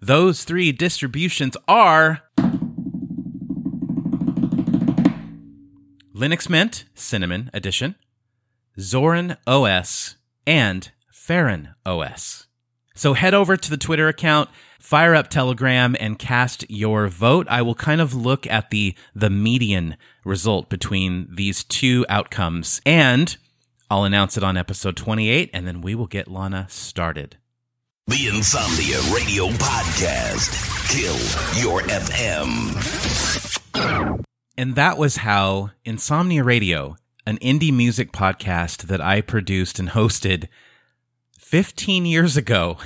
Those 0.00 0.44
three 0.44 0.72
distributions 0.72 1.56
are 1.68 2.22
Linux 6.14 6.48
Mint 6.50 6.84
Cinnamon 6.94 7.50
Edition, 7.54 7.94
Zorin 8.78 9.36
OS, 9.46 10.16
and 10.46 10.90
Feren 11.12 11.74
OS. 11.86 12.46
So 12.94 13.14
head 13.14 13.34
over 13.34 13.56
to 13.56 13.70
the 13.70 13.76
Twitter 13.76 14.08
account, 14.08 14.50
fire 14.80 15.14
up 15.14 15.28
Telegram, 15.28 15.94
and 16.00 16.18
cast 16.18 16.68
your 16.68 17.06
vote. 17.06 17.46
I 17.48 17.62
will 17.62 17.76
kind 17.76 18.00
of 18.00 18.14
look 18.14 18.46
at 18.48 18.70
the 18.70 18.94
the 19.14 19.30
median 19.30 19.96
result 20.24 20.68
between 20.68 21.28
these 21.32 21.62
two 21.62 22.04
outcomes, 22.08 22.80
and 22.84 23.36
I'll 23.88 24.04
announce 24.04 24.36
it 24.36 24.42
on 24.44 24.56
episode 24.56 24.96
28, 24.96 25.50
and 25.52 25.66
then 25.66 25.80
we 25.80 25.94
will 25.94 26.06
get 26.06 26.28
Lana 26.28 26.66
started. 26.68 27.36
The 28.06 28.28
Insomnia 28.28 28.98
Radio 29.14 29.48
Podcast. 29.58 30.50
Kill 30.90 31.14
your 31.62 31.82
FM. 31.82 32.74
And 34.56 34.74
that 34.74 34.98
was 34.98 35.18
how 35.18 35.70
Insomnia 35.84 36.42
Radio, 36.42 36.96
an 37.26 37.38
indie 37.38 37.72
music 37.72 38.12
podcast 38.12 38.82
that 38.88 39.00
I 39.00 39.20
produced 39.20 39.78
and 39.78 39.90
hosted 39.90 40.48
15 41.38 42.04
years 42.04 42.36
ago, 42.36 42.78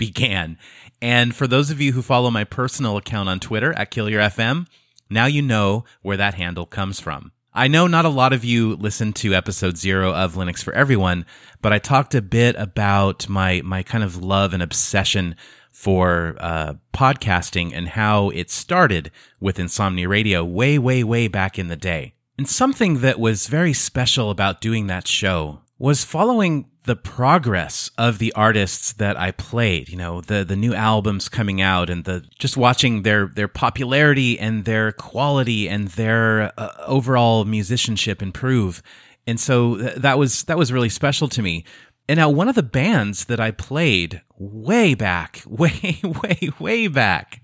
began. 0.00 0.56
And 1.02 1.36
for 1.36 1.46
those 1.46 1.70
of 1.70 1.78
you 1.78 1.92
who 1.92 2.00
follow 2.00 2.30
my 2.30 2.42
personal 2.42 2.96
account 2.96 3.28
on 3.28 3.38
Twitter 3.38 3.74
at 3.74 3.90
Kill 3.90 4.08
Your 4.08 4.22
FM, 4.22 4.66
now 5.10 5.26
you 5.26 5.42
know 5.42 5.84
where 6.00 6.16
that 6.16 6.34
handle 6.34 6.64
comes 6.64 6.98
from. 6.98 7.32
I 7.52 7.68
know 7.68 7.86
not 7.86 8.06
a 8.06 8.08
lot 8.08 8.32
of 8.32 8.42
you 8.42 8.76
listened 8.76 9.14
to 9.16 9.34
episode 9.34 9.76
zero 9.76 10.14
of 10.14 10.36
Linux 10.36 10.64
for 10.64 10.72
Everyone, 10.72 11.26
but 11.60 11.74
I 11.74 11.78
talked 11.78 12.14
a 12.14 12.22
bit 12.22 12.56
about 12.56 13.28
my 13.28 13.60
my 13.62 13.82
kind 13.82 14.02
of 14.02 14.16
love 14.16 14.54
and 14.54 14.62
obsession 14.62 15.36
for 15.70 16.36
uh, 16.40 16.74
podcasting 16.94 17.72
and 17.74 17.88
how 17.88 18.30
it 18.30 18.50
started 18.50 19.10
with 19.38 19.58
Insomnia 19.58 20.08
Radio 20.08 20.42
way, 20.42 20.78
way, 20.78 21.04
way 21.04 21.28
back 21.28 21.58
in 21.58 21.68
the 21.68 21.76
day. 21.76 22.14
And 22.38 22.48
something 22.48 23.00
that 23.00 23.20
was 23.20 23.48
very 23.48 23.74
special 23.74 24.30
about 24.30 24.62
doing 24.62 24.86
that 24.86 25.06
show 25.06 25.60
was 25.78 26.04
following 26.04 26.70
the 26.90 26.96
progress 26.96 27.88
of 27.96 28.18
the 28.18 28.32
artists 28.32 28.92
that 28.94 29.16
I 29.16 29.30
played, 29.30 29.88
you 29.88 29.96
know, 29.96 30.20
the 30.20 30.42
the 30.42 30.56
new 30.56 30.74
albums 30.74 31.28
coming 31.28 31.60
out 31.60 31.88
and 31.88 32.02
the 32.04 32.24
just 32.36 32.56
watching 32.56 33.02
their 33.02 33.28
their 33.28 33.46
popularity 33.46 34.36
and 34.36 34.64
their 34.64 34.90
quality 34.90 35.68
and 35.68 35.86
their 35.90 36.52
uh, 36.58 36.72
overall 36.88 37.44
musicianship 37.44 38.20
improve. 38.20 38.82
And 39.24 39.38
so 39.38 39.76
th- 39.78 39.94
that 39.98 40.18
was 40.18 40.42
that 40.44 40.58
was 40.58 40.72
really 40.72 40.88
special 40.88 41.28
to 41.28 41.42
me. 41.42 41.64
And 42.08 42.18
now 42.18 42.28
one 42.28 42.48
of 42.48 42.56
the 42.56 42.64
bands 42.64 43.26
that 43.26 43.38
I 43.38 43.52
played 43.52 44.22
way 44.36 44.94
back, 44.94 45.44
way 45.46 46.00
way 46.02 46.50
way 46.58 46.88
back 46.88 47.40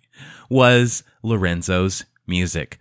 was 0.51 1.05
Lorenzo's 1.23 2.05
Music. 2.27 2.81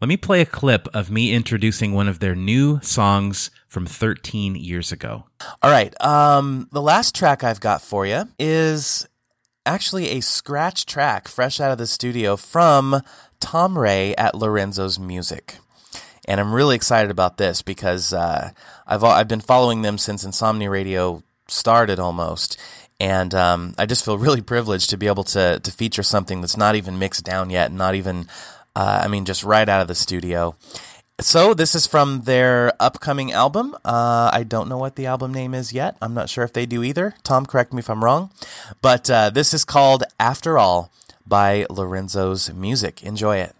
Let 0.00 0.06
me 0.06 0.16
play 0.16 0.40
a 0.40 0.46
clip 0.46 0.86
of 0.94 1.10
me 1.10 1.32
introducing 1.32 1.94
one 1.94 2.06
of 2.06 2.20
their 2.20 2.36
new 2.36 2.78
songs 2.80 3.50
from 3.70 3.86
13 3.86 4.56
years 4.56 4.90
ago. 4.90 5.24
All 5.62 5.70
right. 5.70 5.94
Um, 6.04 6.68
the 6.72 6.82
last 6.82 7.14
track 7.14 7.44
I've 7.44 7.60
got 7.60 7.80
for 7.80 8.04
you 8.04 8.24
is 8.36 9.06
actually 9.64 10.08
a 10.08 10.20
scratch 10.20 10.86
track 10.86 11.28
fresh 11.28 11.60
out 11.60 11.70
of 11.70 11.78
the 11.78 11.86
studio 11.86 12.36
from 12.36 13.00
Tom 13.38 13.78
Ray 13.78 14.12
at 14.16 14.34
Lorenzo's 14.34 14.98
Music. 14.98 15.58
And 16.26 16.40
I'm 16.40 16.52
really 16.52 16.74
excited 16.74 17.12
about 17.12 17.36
this 17.36 17.62
because 17.62 18.12
uh, 18.12 18.50
I've 18.88 19.04
I've 19.04 19.28
been 19.28 19.40
following 19.40 19.82
them 19.82 19.98
since 19.98 20.24
Insomnia 20.24 20.68
Radio 20.68 21.22
started 21.46 22.00
almost, 22.00 22.58
and 22.98 23.34
um, 23.34 23.74
I 23.78 23.86
just 23.86 24.04
feel 24.04 24.18
really 24.18 24.42
privileged 24.42 24.90
to 24.90 24.96
be 24.96 25.06
able 25.06 25.24
to 25.24 25.60
to 25.60 25.70
feature 25.70 26.02
something 26.02 26.40
that's 26.40 26.56
not 26.56 26.74
even 26.74 26.98
mixed 26.98 27.24
down 27.24 27.50
yet, 27.50 27.72
not 27.72 27.94
even 27.94 28.26
uh, 28.76 29.00
I 29.02 29.08
mean 29.08 29.24
just 29.24 29.44
right 29.44 29.68
out 29.68 29.80
of 29.80 29.88
the 29.88 29.94
studio. 29.94 30.56
So 31.22 31.52
this 31.52 31.74
is 31.74 31.86
from 31.86 32.22
their 32.22 32.72
upcoming 32.80 33.30
album. 33.30 33.76
Uh, 33.84 34.30
I 34.32 34.42
don't 34.42 34.68
know 34.68 34.78
what 34.78 34.96
the 34.96 35.06
album 35.06 35.32
name 35.34 35.54
is 35.54 35.72
yet. 35.72 35.96
I'm 36.00 36.14
not 36.14 36.30
sure 36.30 36.44
if 36.44 36.52
they 36.52 36.64
do 36.66 36.82
either. 36.82 37.14
Tom, 37.22 37.44
correct 37.44 37.72
me 37.72 37.80
if 37.80 37.90
I'm 37.90 38.02
wrong. 38.02 38.30
But 38.80 39.10
uh, 39.10 39.30
this 39.30 39.52
is 39.52 39.64
called 39.64 40.02
After 40.18 40.58
All 40.58 40.90
by 41.26 41.66
Lorenzo's 41.68 42.52
Music. 42.52 43.02
Enjoy 43.02 43.36
it. 43.36 43.54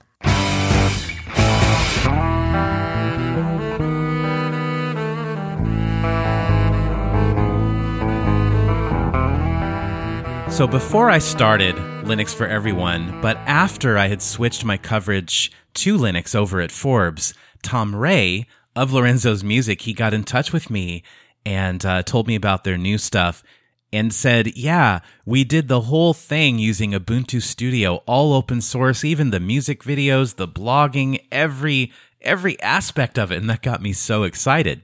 So 10.51 10.66
before 10.66 11.11
I 11.11 11.18
started 11.18 11.77
Linux 12.05 12.35
for 12.35 12.46
Everyone, 12.46 13.20
but 13.20 13.37
after 13.46 13.96
I 13.96 14.09
had 14.09 14.20
switched 14.20 14.64
my 14.64 14.77
coverage 14.77 15.53
to 15.75 15.96
Linux 15.96 16.35
over 16.35 16.61
at 16.61 16.73
Forbes, 16.73 17.33
Tom 17.62 17.94
Ray 17.94 18.46
of 18.77 18.92
Lorenzo's 18.92 19.44
Music, 19.44 19.83
he 19.83 19.92
got 19.92 20.14
in 20.14 20.25
touch 20.25 20.53
with 20.53 20.70
me 20.70 21.03
and 21.44 21.85
uh, 21.85 22.03
told 22.03 22.27
me 22.27 22.35
about 22.35 22.64
their 22.64 22.79
new 22.79 22.99
stuff 22.99 23.42
and 23.92 24.14
said, 24.14 24.57
Yeah, 24.57 25.01
we 25.25 25.44
did 25.44 25.68
the 25.68 25.83
whole 25.83 26.14
thing 26.14 26.59
using 26.59 26.92
Ubuntu 26.92 27.42
Studio, 27.42 28.03
all 28.07 28.33
open 28.33 28.61
source, 28.61 29.05
even 29.05 29.31
the 29.31 29.40
music 29.40 29.83
videos, 29.83 30.37
the 30.37 30.49
blogging, 30.49 31.20
every 31.33 31.92
every 32.20 32.61
aspect 32.61 33.18
of 33.18 33.33
it. 33.33 33.38
And 33.38 33.49
that 33.51 33.62
got 33.62 33.83
me 33.83 33.92
so 33.92 34.25
excited. 34.25 34.83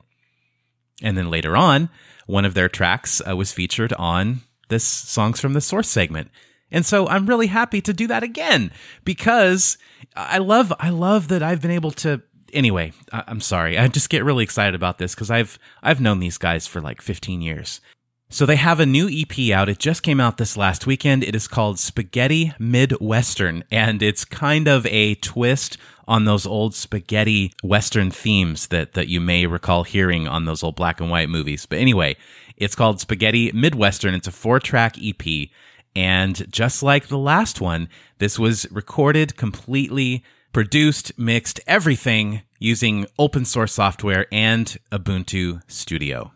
And 1.03 1.17
then 1.17 1.31
later 1.31 1.57
on, 1.57 1.91
one 2.27 2.45
of 2.45 2.55
their 2.55 2.69
tracks 2.69 3.21
uh, 3.29 3.37
was 3.37 3.53
featured 3.53 3.93
on 3.95 4.41
this 4.69 4.85
Songs 4.85 5.41
from 5.41 5.53
the 5.53 5.61
Source 5.61 5.89
segment. 5.89 6.31
And 6.71 6.85
so 6.85 7.07
I'm 7.07 7.27
really 7.27 7.47
happy 7.47 7.81
to 7.83 7.93
do 7.93 8.07
that 8.09 8.23
again 8.23 8.73
because 9.05 9.79
I 10.17 10.39
love 10.39 10.73
I 10.81 10.91
love 10.91 11.29
that 11.29 11.43
I've 11.43 11.63
been 11.63 11.71
able 11.71 11.93
to 11.93 12.23
anyway, 12.57 12.93
I, 13.13 13.25
am 13.29 13.41
sorry. 13.41 13.79
I 13.79 13.87
just 13.89 14.11
get 14.11 14.25
really 14.25 14.43
excited 14.43 14.75
about 14.75 14.99
this 14.99 15.15
because 15.15 15.31
I've 15.31 15.59
I've 15.83 16.01
known 16.01 16.19
these 16.19 16.39
guys 16.39 16.67
for 16.67 16.81
like 16.81 17.01
15 17.03 17.43
years. 17.43 17.81
So 18.29 18.45
they 18.45 18.57
have 18.57 18.81
a 18.81 18.87
new 18.87 19.09
EP 19.09 19.53
out. 19.57 19.69
It 19.69 19.79
just 19.79 20.03
came 20.03 20.19
out 20.19 20.37
this 20.37 20.57
last 20.57 20.85
weekend. 20.85 21.23
It 21.23 21.37
is 21.37 21.47
called 21.47 21.79
Spaghetti 21.79 22.53
Midwestern, 22.59 23.63
and 23.71 24.03
it's 24.03 24.25
kind 24.25 24.67
of 24.67 24.85
a 24.87 25.15
twist 25.17 25.79
on 26.09 26.25
those 26.25 26.45
old 26.45 26.75
spaghetti 26.75 27.53
western 27.63 28.11
themes 28.11 28.69
that 28.69 28.95
that 28.95 29.09
you 29.09 29.21
may 29.21 29.47
recall 29.47 29.85
hearing 29.85 30.27
on 30.27 30.45
those 30.45 30.65
old 30.65 30.75
black 30.75 31.01
and 31.01 31.11
white 31.11 31.29
movies. 31.29 31.67
But 31.67 31.79
anyway, 31.79 32.17
it's 32.57 32.75
called 32.75 33.01
Spaghetti 33.01 33.53
Midwestern. 33.53 34.15
It's 34.15 34.29
a 34.29 34.33
four-track 34.33 34.97
EP, 35.01 35.49
and 35.95 36.51
just 36.51 36.83
like 36.83 37.07
the 37.07 37.19
last 37.19 37.61
one, 37.61 37.89
this 38.19 38.41
was 38.41 38.67
recorded 38.73 39.37
completely 39.37 40.25
produced, 40.53 41.13
mixed, 41.19 41.61
everything 41.67 42.41
using 42.59 43.07
open 43.19 43.45
source 43.45 43.73
software 43.73 44.27
and 44.33 44.79
Ubuntu 44.91 45.61
Studio. 45.67 46.33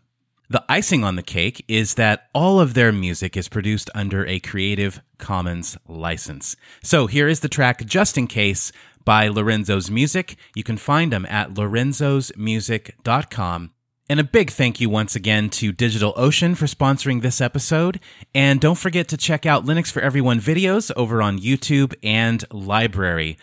The 0.50 0.64
icing 0.68 1.02
on 1.04 1.14
the 1.14 1.22
cake 1.22 1.64
is 1.68 1.94
that 1.94 2.28
all 2.34 2.58
of 2.58 2.74
their 2.74 2.90
music 2.90 3.36
is 3.36 3.48
produced 3.48 3.88
under 3.94 4.26
a 4.26 4.40
Creative 4.40 5.00
Commons 5.16 5.78
license. 5.86 6.56
So 6.82 7.06
here 7.06 7.28
is 7.28 7.38
the 7.38 7.48
track 7.48 7.86
Just 7.86 8.18
in 8.18 8.26
Case 8.26 8.72
by 9.04 9.28
Lorenzo's 9.28 9.92
Music. 9.92 10.34
You 10.56 10.64
can 10.64 10.76
find 10.76 11.12
them 11.12 11.24
at 11.26 11.54
lorenzosmusic.com. 11.54 13.70
And 14.08 14.18
a 14.18 14.24
big 14.24 14.50
thank 14.50 14.80
you 14.80 14.90
once 14.90 15.14
again 15.14 15.50
to 15.50 15.72
DigitalOcean 15.72 16.56
for 16.56 16.66
sponsoring 16.66 17.22
this 17.22 17.40
episode. 17.40 18.00
And 18.34 18.60
don't 18.60 18.76
forget 18.76 19.06
to 19.08 19.16
check 19.16 19.46
out 19.46 19.64
Linux 19.64 19.92
for 19.92 20.02
Everyone 20.02 20.40
videos 20.40 20.90
over 20.96 21.22
on 21.22 21.38
YouTube 21.38 21.94
and 22.02 22.40
LBRY. 22.50 23.36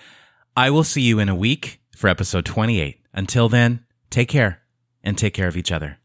I 0.58 0.70
will 0.72 0.84
see 0.84 1.04
you 1.04 1.20
in 1.20 1.30
a 1.30 1.36
week 1.36 1.80
for 1.98 2.08
episode 2.08 2.46
28. 2.46 3.02
Until 3.12 3.50
then, 3.50 3.84
take 4.12 4.30
care 4.30 4.62
and 5.04 5.18
take 5.18 5.34
care 5.34 5.48
of 5.48 5.58
each 5.58 5.72
other. 5.72 5.98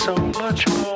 So 0.00 0.16
much 0.16 0.66
more. 0.68 0.89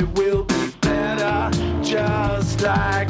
It 0.00 0.08
will 0.16 0.44
be 0.44 0.70
better. 0.80 1.50
Just 1.82 2.62
like 2.62 3.09